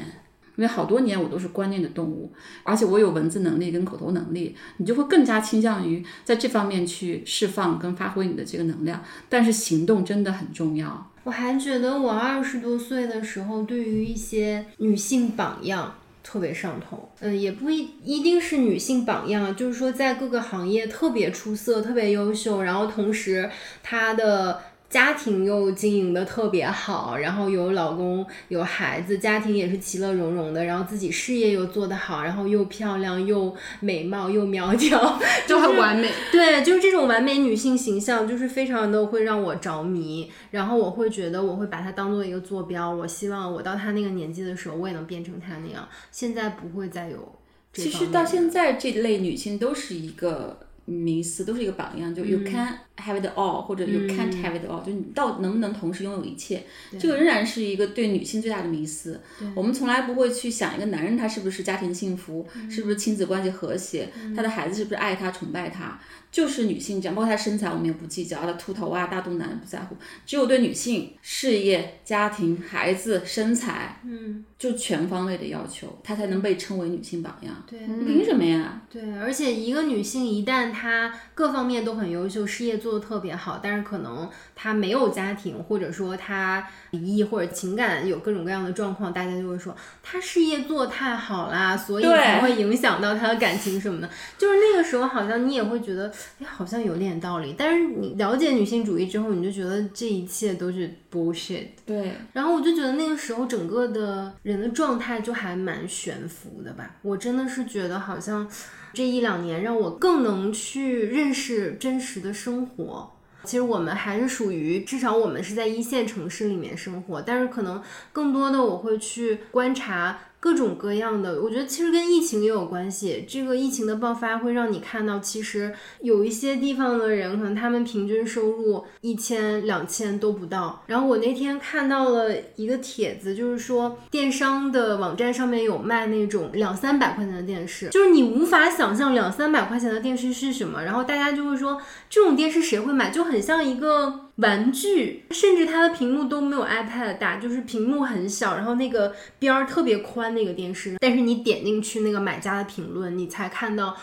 [0.54, 2.30] 因为好多年我都是观念的动物，
[2.62, 9.02] 而且我有文字能力跟口头能力，你就会更加倾向于在这方面去释放跟发挥你的这个能量。
[9.28, 11.10] 但是行动真的很重要。
[11.24, 17.08] 我还觉得我二十多岁的时候，对于一些女性榜样特别上头。
[17.20, 23.50] 嗯，也不一一定是女性榜样，就是说在各个行业特别出色、特别优秀，然后同时
[23.82, 24.62] 她的。
[24.92, 35.18] 家庭又经营的特别好，然后有老公有孩子，家庭也是其乐融融的，然后自己事业又做得好，然后又漂亮又美貌又苗条，
[35.48, 36.12] 就很完美。
[36.30, 40.30] 对，就是这种完美女性形象，就是非常的会让我着迷。
[40.50, 42.90] 然后我会觉得，我会把它当做一个坐标。
[42.90, 45.88] 我希望我到她那个年纪的时候，我也能变成她那样。
[46.10, 47.36] 现在不会再有。
[47.72, 50.58] 其实到现在，这类女性都是一个。
[50.84, 56.64] 迷思都是一个榜样，就 you can have it all，或者 you can't have it all，就你到能不能同时拥有一切，
[56.98, 59.20] 这个仍然是一个对女性最大的迷思。
[59.54, 66.00] 我们从来不会去想一个男人他是不是家庭幸福，是不是亲子关系和谐，他的孩子是不是爱他崇拜他。
[66.32, 77.54] 就是女性这样，包括她身材，我们也不计较，她秃头啊、大肚腩不在乎，只有对女性事业、家庭、孩子、身材，嗯，就全方位的要求，她才能被称为女性榜样。
[77.68, 78.80] 对，凭什么呀？
[78.90, 84.26] 对，而且一个女性一旦她各方面都很优秀，事业做得特别好，但是可能
[84.56, 94.08] 她没有家庭，或者说她离异或者情感有各种各样的状况，大家就会说她事业做太好啦，所以才会影响到她的感情什么的。
[94.38, 96.10] 就是那个时候，好像你也会觉得。
[96.40, 101.66] 哎，好像有点道理，但是你了解女性主义之后，你就觉得这一切都是 bullshit。
[101.86, 106.96] 对，然后我就觉得那个时候整个的人的状态就还蛮悬浮的吧。
[107.02, 108.48] 我真的是觉得好像
[108.92, 113.10] 这一两年让我更能去认识真实的生活。
[113.44, 120.18] 其实我们还是属于，至少我们是在一线城市里面生活，但是可能更多的我会去观察。
[120.42, 123.24] 各种各样的，我觉得其实跟疫情也有关系。
[123.28, 130.82] 这个疫情的爆发会让你看到，其实有一些地方的人，可能他们平均收入一千、两千都不到。
[130.88, 140.82] 然后我那天看到了一个帖子，就是说电商的网站上面有卖那种两三百块钱的电视，就是你无法想象两三百块钱的电视是什么。
[140.82, 141.80] 然后大家就会说，
[142.10, 143.10] 这种电视谁会买？
[143.10, 144.31] 就很像一个。
[144.36, 153.96] 玩具，甚至它的屏幕都没有 iPad 大，就是屏幕很小，然后那个边儿特别宽那个电视，但是你点进去那个买家的评论，你才看到。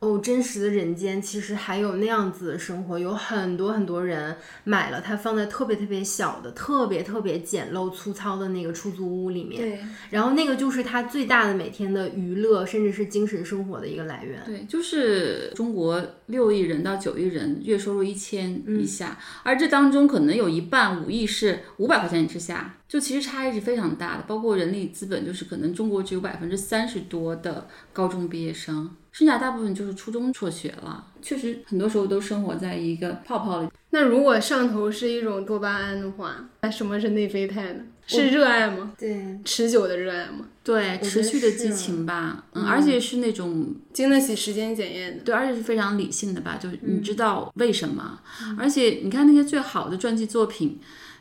[0.00, 9.60] 哦，真实的人间其实还有那样子的生活，有很多很多人买了它，放在特别特别小的、特别特别简陋粗糙的那个出租屋里面。
[9.60, 9.80] 对，
[10.10, 14.40] 然后那个就是他最大的每天的娱乐，甚至是精神生活的一个来源。
[14.46, 24.24] 对，就是中国六亿人到九亿人月收入一千以下，而这当中可能有一半五亿是五百块钱之下，就其实差异是非常大的。
[24.26, 28.90] 包括人力资本，就是可能中国只有百分之三十多的高中毕业生。
[29.12, 33.68] 剩下大部分就是初中辍学了，确实很多时候都生活在一个泡泡里。
[33.90, 37.80] 那如果上头是一种多巴胺的话，那什么是内啡肽呢？
[38.06, 38.92] 是热爱吗？
[38.96, 40.46] 对，持久的热爱吗？
[40.62, 42.44] 对，持续的激情吧。
[42.52, 45.24] 嗯，而且是那种经得起时间检验的。
[45.24, 46.56] 对，而且是非常理性的吧？
[46.56, 48.20] 就是你知道为什么？
[48.56, 50.78] 而且你看那些最好的传记作品。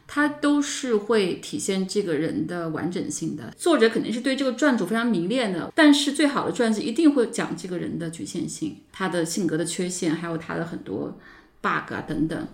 [0.07, 3.53] 它都是会体现这个人的完整性的。
[3.57, 11.19] 作者肯定是对这个传主非常迷恋的，但是最好的传记一定会讲这个人的局限性，他的性格的缺陷，还有他的很多
[11.61, 12.47] bug 啊等等。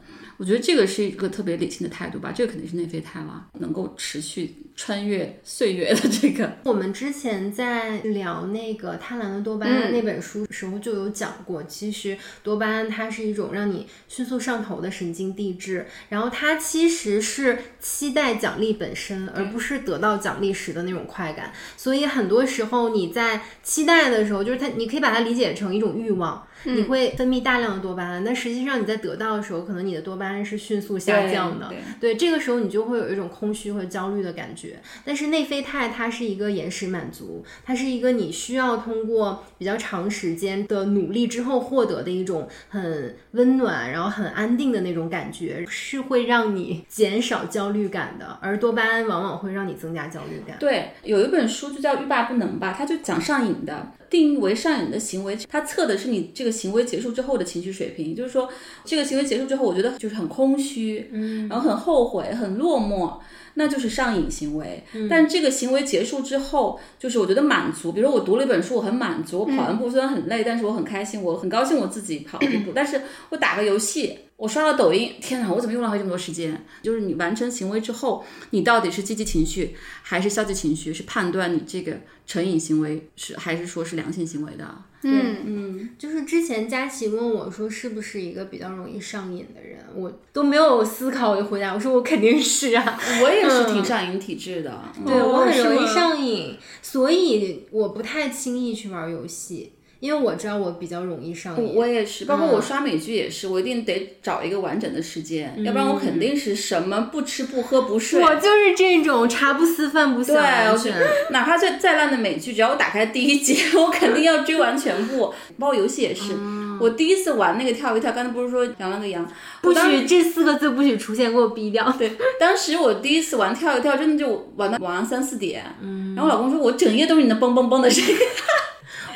[0.44, 6.58] 我觉得这个是一个特别理性的态度吧，这个肯定是内啡肽了，能够持续穿越岁月的这个。
[6.66, 21.54] 我们之前在聊那个《贪婪的多巴胺》那本书时候就有讲过，其实多巴胺它是一种让你迅速上头的神经递质，然后它其实是期待奖励本身，而不是得到奖励时的那种快感。
[21.78, 26.46] 所以很多时候你在期待的时候，就是它，你可以把它理解成一种欲望。
[26.66, 31.72] 你会分泌大量的多巴胺，但实际上你在得到的时候，可能你的多巴胺是迅速下降的。
[32.00, 34.80] 对，这个时候你就会有一种空虚和焦虑的感觉。
[35.04, 48.38] 但是内啡肽它是一个延时满足，它是一个你需要通过比较长时间的努力之后获得的一种很温暖，然后很安定的那种感觉，是会让你减少焦虑感的。
[48.42, 50.58] 而多巴胺往往会让你增加焦虑感。
[50.60, 53.92] 对，有一本书就叫《欲罢不能》吧，它就讲上瘾的。
[54.14, 58.16] 定义为上瘾的行为，它测的是你这个行为结束之后的情绪水平。
[58.16, 58.48] 就是说，
[58.86, 63.18] 这个行为结束之后，我觉得就是很空虚，嗯，然后很后悔、很落寞，
[63.56, 64.84] 那就是上瘾行为。
[65.10, 67.92] 但这个行为结束之后，就是我觉得满足。
[67.92, 72.72] 比如，我读了一本书，我很满足；我跑完步虽然很累，但是我很开心，我很高兴我自己跑了一步。
[72.74, 74.20] 但是我打个游戏。
[74.36, 75.50] 我刷了抖音，天哪！
[75.50, 76.66] 我怎么又浪费这么多时间？
[76.82, 80.94] 就是你完成行为之后，你到底是积极情绪还是消极情绪？
[80.94, 84.68] 是判断你这个成瘾行为是还是说是良性行为的？
[85.10, 99.74] 嗯嗯，就是之前佳琪问我说是不是一个比较容易上瘾的人，我都没有思考我就回答，我说我肯定是啊，我也是挺上瘾体质的，对我很容易上瘾，所以我不太轻易去玩游戏。
[100.04, 108.22] 因为我知道我比较容易上瘾，我也是，包括我刷美剧也是，我一定得找一个完整的时间，要不然我肯定是什么不吃不喝不睡。
[108.22, 110.92] 我就是这种茶不思饭不想，对，
[111.32, 115.34] 哪怕再再烂的美剧，只要我打开第一集， 我肯定要追完全部。
[115.58, 116.34] 包括游戏也是，
[116.82, 119.26] 我第一次玩那个跳一跳，刚才不是说羊了个羊，
[119.62, 121.90] 不许这四个字不许出现，给我逼掉。
[121.98, 128.18] 对，当时我第一次玩跳一跳，真的就玩到晚上三四点，嗯，然后我老公说我整夜都是你的嘣嘣嘣的声音。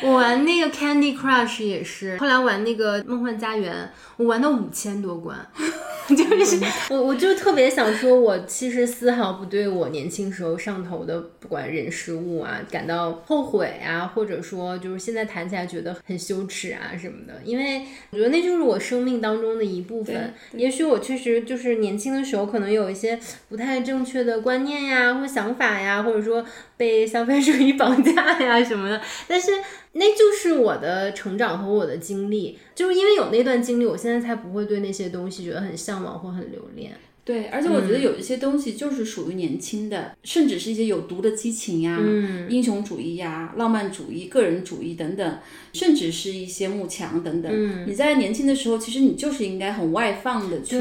[0.01, 5.37] 我玩那个 Candy Crush 也是，后来玩那个梦幻家园，我玩到五千多关，
[6.09, 20.33] 就是我我就特别想说，我其实丝毫不对我年轻时候上头的不管人事物啊感到后悔啊，或者说就是现在谈起来觉得很羞耻啊什么的，因为我觉得那就是我生命当中的一部分。
[20.53, 23.19] 也许我确实就是年轻的时候可能有一些
[23.49, 26.43] 不太正确的观念呀，或想法呀，或者说
[26.75, 29.51] 被消费主义绑架呀什么的，但是。
[29.97, 36.95] 那就是我的成长和我的经历，就是因为有那段经历，我现在才不会对那些东西觉得很向往或很留恋。
[37.27, 41.99] 对，而且我觉得有一些东西就是属于年轻的，甚至是一些有毒的激情呀、
[42.47, 45.37] 英雄主义呀、浪漫主义、个人主义等等，
[45.73, 47.51] 甚至是一些慕强等等。
[47.53, 50.79] 嗯你在年轻的时候，其实你就是应该很外放的去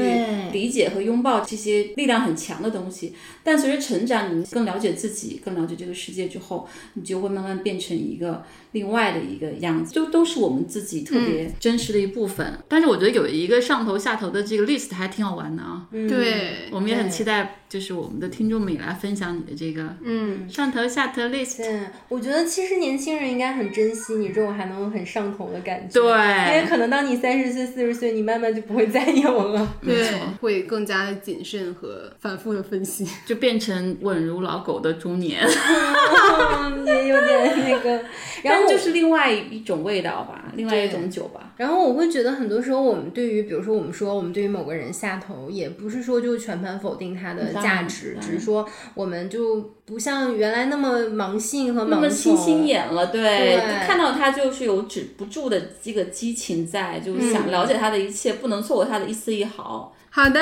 [0.53, 3.13] 理解和拥抱这些力量很强的东西。
[3.43, 12.57] 但随着成长，你更了解自己，更了解这个世界之后，你就会慢慢变成一个另外的一个样子，就都是我们自己特别真实的一部分。
[12.69, 15.87] 但是我觉得有一个上头下头的这个 list 还挺好玩的啊。
[15.91, 16.36] 对。
[16.71, 21.57] 我们也很期待，就是我们的听众们也来分享你的这个，嗯，上头下头 list。
[21.57, 35.41] 对，我觉得其实年轻人应该很珍惜你这种还能很上头的感觉，对，因为可能当你三十岁、四十岁，你慢慢就不会再有了，对，会更加的谨慎和反复的分析，就变成稳如老狗的中年，
[36.85, 38.01] 也有点那个，
[38.43, 41.53] 然后就是另外一种味道吧，另外一种酒吧。
[41.57, 46.37] 然后我会觉得很多时候我们对于，比如说我们说我们对于某个人下头，也不是说就。
[46.37, 53.07] 全盘否定他的价值，只是说我们就不像原来那么盲信和盲从，心眼了。
[53.07, 59.93] 对，看到他就是有止不住的这个激情在，就是想了解他的一切，不能错过他的一丝一毫。
[60.09, 60.39] 好的，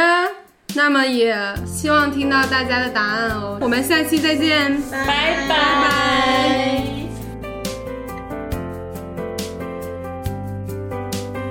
[0.76, 3.58] 那么也希望听到大家的答案哦。
[3.62, 7.05] 我们下期再见，拜拜。